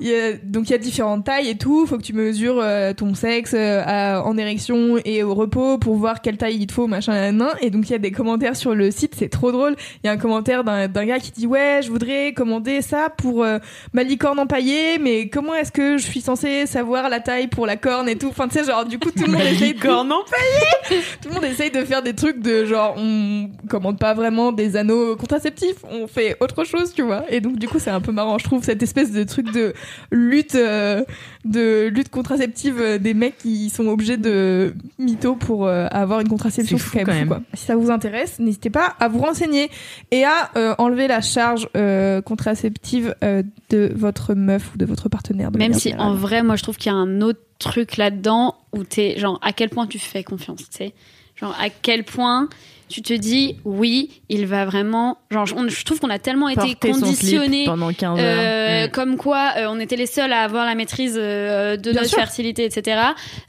il 0.00 0.08
y 0.08 0.14
a, 0.14 0.32
donc 0.44 0.68
il 0.68 0.72
y 0.72 0.74
a 0.74 0.78
différentes 0.78 1.24
tailles 1.24 1.48
et 1.48 1.56
tout. 1.56 1.86
Faut 1.86 1.96
que 1.96 2.02
tu 2.02 2.12
mesures 2.12 2.58
euh, 2.60 2.92
ton 2.92 3.14
sexe 3.14 3.52
euh, 3.54 3.82
à- 3.84 4.22
en 4.24 4.36
érection 4.36 4.98
et 5.04 5.22
au 5.22 5.34
repos 5.34 5.78
pour 5.78 5.96
voir 5.96 6.20
quelle 6.20 6.36
taille 6.36 6.56
il 6.60 6.66
te 6.66 6.72
faut 6.72 6.86
machin 6.86 7.32
nan, 7.32 7.48
et 7.62 7.70
donc 7.70 7.88
il 7.88 7.92
y 7.92 7.94
a 7.94 7.98
des 7.98 8.10
commentaires 8.12 8.56
sur 8.56 8.74
le 8.74 8.90
site 8.90 9.14
c'est 9.18 9.28
trop 9.30 9.52
drôle. 9.52 9.74
Il 10.02 10.06
y 10.06 10.10
a 10.10 10.12
un 10.12 10.18
commentaire 10.18 10.64
d'un 10.64 10.88
gars 11.06 11.18
qui 11.18 11.30
dit 11.32 11.46
ouais 11.46 11.80
je 11.82 11.90
voudrais 11.90 12.32
commander 12.34 12.82
ça 12.82 13.08
pour 13.16 13.46
ma 13.94 14.02
licorne 14.02 14.38
empaillée 14.38 14.98
mais 14.98 15.28
comment 15.28 15.54
est-ce 15.54 15.72
que 15.72 15.96
je 15.96 16.04
suis 16.04 16.20
censée 16.20 16.66
savoir 16.66 16.89
la 16.96 17.20
taille 17.20 17.48
pour 17.48 17.66
la 17.66 17.76
corne 17.76 18.08
et 18.08 18.16
tout. 18.16 18.28
Enfin 18.28 18.48
tu 18.48 18.58
sais 18.58 18.64
genre 18.64 18.84
du 18.84 18.98
coup 18.98 19.10
tout 19.10 19.24
le 19.26 19.32
monde 19.32 19.42
essaye 19.50 19.74
de, 19.74 19.80
tout 21.22 21.28
le 21.28 21.34
monde 21.34 21.44
essaye 21.44 21.70
de 21.70 21.84
faire 21.84 22.02
des 22.02 22.14
trucs 22.14 22.40
de 22.40 22.64
genre 22.64 22.94
on 22.96 23.50
commande 23.68 23.98
pas 23.98 24.14
vraiment 24.14 24.52
des 24.52 24.76
anneaux 24.76 25.16
contraceptifs 25.16 25.84
on 25.90 26.06
fait 26.06 26.36
autre 26.40 26.64
chose 26.64 26.92
tu 26.94 27.02
vois. 27.02 27.24
Et 27.28 27.40
donc 27.40 27.56
du 27.56 27.68
coup 27.68 27.78
c'est 27.78 27.90
un 27.90 28.00
peu 28.00 28.12
marrant 28.12 28.38
je 28.38 28.44
trouve 28.44 28.64
cette 28.64 28.82
espèce 28.82 29.12
de 29.12 29.24
truc 29.24 29.50
de 29.52 29.74
lutte 30.10 30.54
euh, 30.54 31.02
de 31.44 31.88
lutte 31.88 32.10
contraceptive 32.10 32.80
euh, 32.80 32.98
des 32.98 33.14
mecs 33.14 33.38
qui 33.38 33.70
sont 33.70 33.86
obligés 33.86 34.16
de 34.16 34.74
mytho 34.98 35.34
pour 35.36 35.66
euh, 35.66 35.86
avoir 35.90 36.20
une 36.20 36.28
contraception 36.28 36.78
C'est 36.78 36.84
fou 36.84 36.98
quand 36.98 37.12
même, 37.12 37.28
fou, 37.28 37.34
quoi. 37.34 37.42
si 37.54 37.64
ça 37.64 37.76
vous 37.76 37.90
intéresse 37.90 38.38
n'hésitez 38.38 38.70
pas 38.70 38.94
à 39.00 39.08
vous 39.08 39.20
renseigner. 39.20 39.70
Et 40.10 40.24
à 40.24 40.50
enlever 40.78 41.08
la 41.08 41.20
charge 41.20 41.68
contraceptive 42.24 43.14
de 43.70 43.92
votre 43.94 44.34
meuf 44.34 44.74
ou 44.74 44.78
de 44.78 44.84
votre 44.84 45.08
partenaire 45.08 45.50
de 45.50 45.58
Même 45.58 45.72
si 45.74 45.90
générale. 45.90 46.08
en 46.08 46.14
vrai, 46.14 46.42
moi 46.42 46.56
je 46.56 46.62
trouve 46.62 46.76
qu'il 46.76 46.92
y 46.92 46.94
a 46.94 46.98
un 46.98 47.20
autre 47.22 47.40
truc 47.58 47.96
là-dedans 47.96 48.56
où 48.72 48.84
t'es 48.84 49.18
genre 49.18 49.38
à 49.42 49.52
quel 49.52 49.70
point 49.70 49.86
tu 49.86 49.98
fais 49.98 50.24
confiance, 50.24 50.68
tu 50.70 50.76
sais. 50.76 50.94
Genre 51.40 51.56
à 51.60 51.68
quel 51.70 52.04
point 52.04 52.48
tu 52.88 53.02
te 53.02 53.12
dis 53.12 53.54
oui, 53.64 54.10
il 54.28 54.46
va 54.46 54.64
vraiment. 54.64 55.18
Genre 55.30 55.46
on- 55.56 55.68
je 55.68 55.84
trouve 55.84 56.00
qu'on 56.00 56.10
a 56.10 56.18
tellement 56.18 56.48
été 56.48 56.74
conditionnés. 56.74 57.64
pendant 57.64 57.92
15 57.92 58.18
euh, 58.18 58.22
heures. 58.22 58.88
Mm. 58.88 58.90
Comme 58.90 59.16
quoi, 59.16 59.52
euh, 59.58 59.66
on 59.68 59.78
était 59.78 59.94
les 59.94 60.06
seuls 60.06 60.32
à 60.32 60.40
avoir 60.42 60.66
la 60.66 60.74
maîtrise 60.74 61.14
euh, 61.16 61.76
de 61.76 61.92
Bien 61.92 62.00
notre 62.00 62.08
sûr. 62.10 62.18
fertilité, 62.18 62.64
etc. 62.64 63.00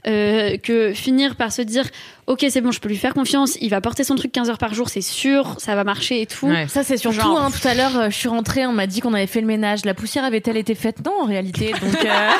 euh, 0.06 0.56
que 0.58 0.92
finir 0.92 1.34
par 1.34 1.50
se 1.50 1.60
dire, 1.62 1.84
ok, 2.28 2.46
c'est 2.50 2.60
bon, 2.60 2.70
je 2.70 2.78
peux 2.78 2.88
lui 2.88 2.96
faire 2.96 3.14
confiance. 3.14 3.58
Il 3.60 3.70
va 3.70 3.80
porter 3.80 4.04
son 4.04 4.14
truc 4.14 4.30
15 4.30 4.48
heures 4.48 4.58
par 4.58 4.74
jour, 4.74 4.88
c'est 4.88 5.00
sûr, 5.00 5.56
ça 5.58 5.74
va 5.74 5.82
marcher 5.82 6.20
et 6.20 6.26
tout. 6.26 6.46
Ouais. 6.46 6.68
Ça, 6.68 6.84
c'est 6.84 6.96
surtout, 6.96 7.16
Genre- 7.20 7.40
hein, 7.40 7.50
tout 7.50 7.66
à 7.66 7.74
l'heure, 7.74 7.98
euh, 7.98 8.10
je 8.10 8.16
suis 8.16 8.28
rentrée, 8.28 8.64
on 8.66 8.72
m'a 8.72 8.86
dit 8.86 9.00
qu'on 9.00 9.12
avait 9.14 9.26
fait 9.26 9.40
le 9.40 9.48
ménage. 9.48 9.84
La 9.84 9.94
poussière 9.94 10.24
avait-elle 10.24 10.56
été 10.56 10.76
faite 10.76 11.04
Non, 11.04 11.22
en 11.22 11.26
réalité. 11.26 11.72
Donc, 11.72 12.04
euh, 12.04 12.08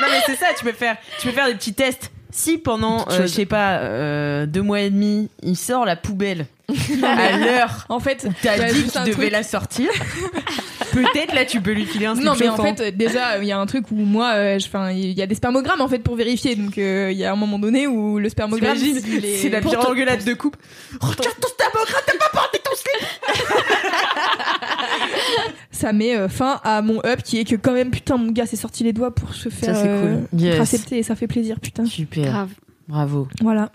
Non 0.00 0.08
mais 0.10 0.20
c'est 0.26 0.34
ça, 0.36 0.46
tu 0.58 0.64
peux 0.64 0.72
faire, 0.72 0.96
tu 1.20 1.28
peux 1.28 1.32
faire 1.32 1.46
des 1.46 1.54
petits 1.54 1.74
tests. 1.74 2.10
Si 2.36 2.58
pendant, 2.58 3.06
euh, 3.10 3.22
je 3.22 3.26
sais 3.28 3.46
pas, 3.46 3.78
euh, 3.78 4.44
deux 4.46 4.60
mois 4.62 4.80
et 4.80 4.90
demi, 4.90 5.30
il 5.44 5.56
sort 5.56 5.84
la 5.84 5.94
poubelle 5.94 6.46
à 7.04 7.36
l'heure 7.36 7.84
en 7.90 8.00
fait 8.00 8.26
t'as 8.42 8.56
dit 8.72 8.86
un 8.94 9.02
devait 9.04 9.12
truc- 9.12 9.30
la 9.30 9.42
sortir, 9.42 9.90
peut-être 10.92 11.34
là 11.34 11.44
tu 11.44 11.60
peux 11.60 11.72
lui 11.72 11.84
filer 11.84 12.06
un 12.06 12.14
Non 12.14 12.32
mais 12.40 12.48
en 12.48 12.56
fait 12.56 12.80
euh, 12.80 12.90
déjà 12.90 13.36
il 13.38 13.44
y 13.44 13.52
a 13.52 13.58
un 13.58 13.66
truc 13.66 13.90
où 13.90 13.96
moi 13.96 14.32
euh, 14.34 14.58
je- 14.58 14.66
enfin 14.66 14.90
il 14.90 15.12
y 15.12 15.20
a 15.20 15.26
des 15.26 15.34
spermogrammes 15.34 15.82
en 15.82 15.88
fait 15.88 15.98
pour 15.98 16.16
vérifier. 16.16 16.56
Donc 16.56 16.78
euh, 16.78 17.10
il 17.12 17.18
y 17.18 17.24
a 17.26 17.32
un 17.32 17.36
moment 17.36 17.58
donné 17.58 17.86
où 17.86 18.18
le 18.18 18.28
spermogramme 18.30 18.78
c'est 18.78 19.50
la 19.50 19.60
pire 19.60 19.86
engueulade 19.88 20.24
de 20.24 20.32
couple. 20.32 20.58
Regarde 21.00 21.36
ton 21.38 21.48
spermogramme, 21.48 22.02
t'as 22.06 22.16
pas 22.18 22.30
porté 22.32 22.58
ton 22.64 22.70
slip 22.74 23.83
ça 25.70 25.92
met 25.92 26.16
euh, 26.16 26.28
fin 26.28 26.60
à 26.64 26.82
mon 26.82 27.00
up 27.04 27.22
qui 27.22 27.38
est 27.38 27.44
que 27.44 27.56
quand 27.56 27.72
même 27.72 27.90
putain 27.90 28.16
mon 28.16 28.30
gars 28.32 28.46
s'est 28.46 28.56
sorti 28.56 28.84
les 28.84 28.92
doigts 28.92 29.14
pour 29.14 29.34
se 29.34 29.48
faire 29.48 29.74
euh, 29.76 30.24
cool. 30.30 30.38
Yes. 30.40 30.52
contracepter 30.58 30.98
et 30.98 31.02
ça 31.02 31.16
fait 31.16 31.26
plaisir 31.26 31.60
putain 31.60 31.84
Super, 31.86 32.24
Grave. 32.24 32.54
bravo. 32.88 33.28
voilà 33.40 33.70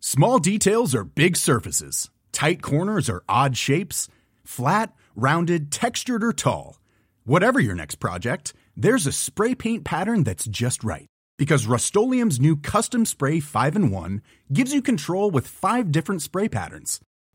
Small 0.00 0.38
details 0.38 0.94
are 0.94 1.04
big 1.04 1.36
surfaces. 1.36 2.08
Tight 2.32 2.62
corners 2.62 3.10
are 3.10 3.22
odd 3.28 3.56
shapes. 3.56 4.08
Flat, 4.44 4.92
rounded, 5.16 5.70
textured, 5.70 6.22
or 6.24 6.32
tall. 6.32 6.78
Whatever 7.26 7.60
your 7.60 7.74
next 7.74 7.96
project, 7.96 8.54
there's 8.74 9.06
a 9.06 9.12
spray 9.12 9.54
paint 9.54 9.84
pattern 9.84 10.24
that's 10.24 10.46
just 10.46 10.82
right. 10.82 11.06
Because 11.36 11.66
Rust 11.66 11.94
new 11.94 12.56
Custom 12.56 13.04
Spray 13.04 13.38
5 13.40 13.76
in 13.76 13.90
1 13.90 14.22
gives 14.52 14.72
you 14.72 14.80
control 14.80 15.30
with 15.30 15.46
five 15.46 15.92
different 15.92 16.22
spray 16.22 16.48
patterns. 16.48 17.00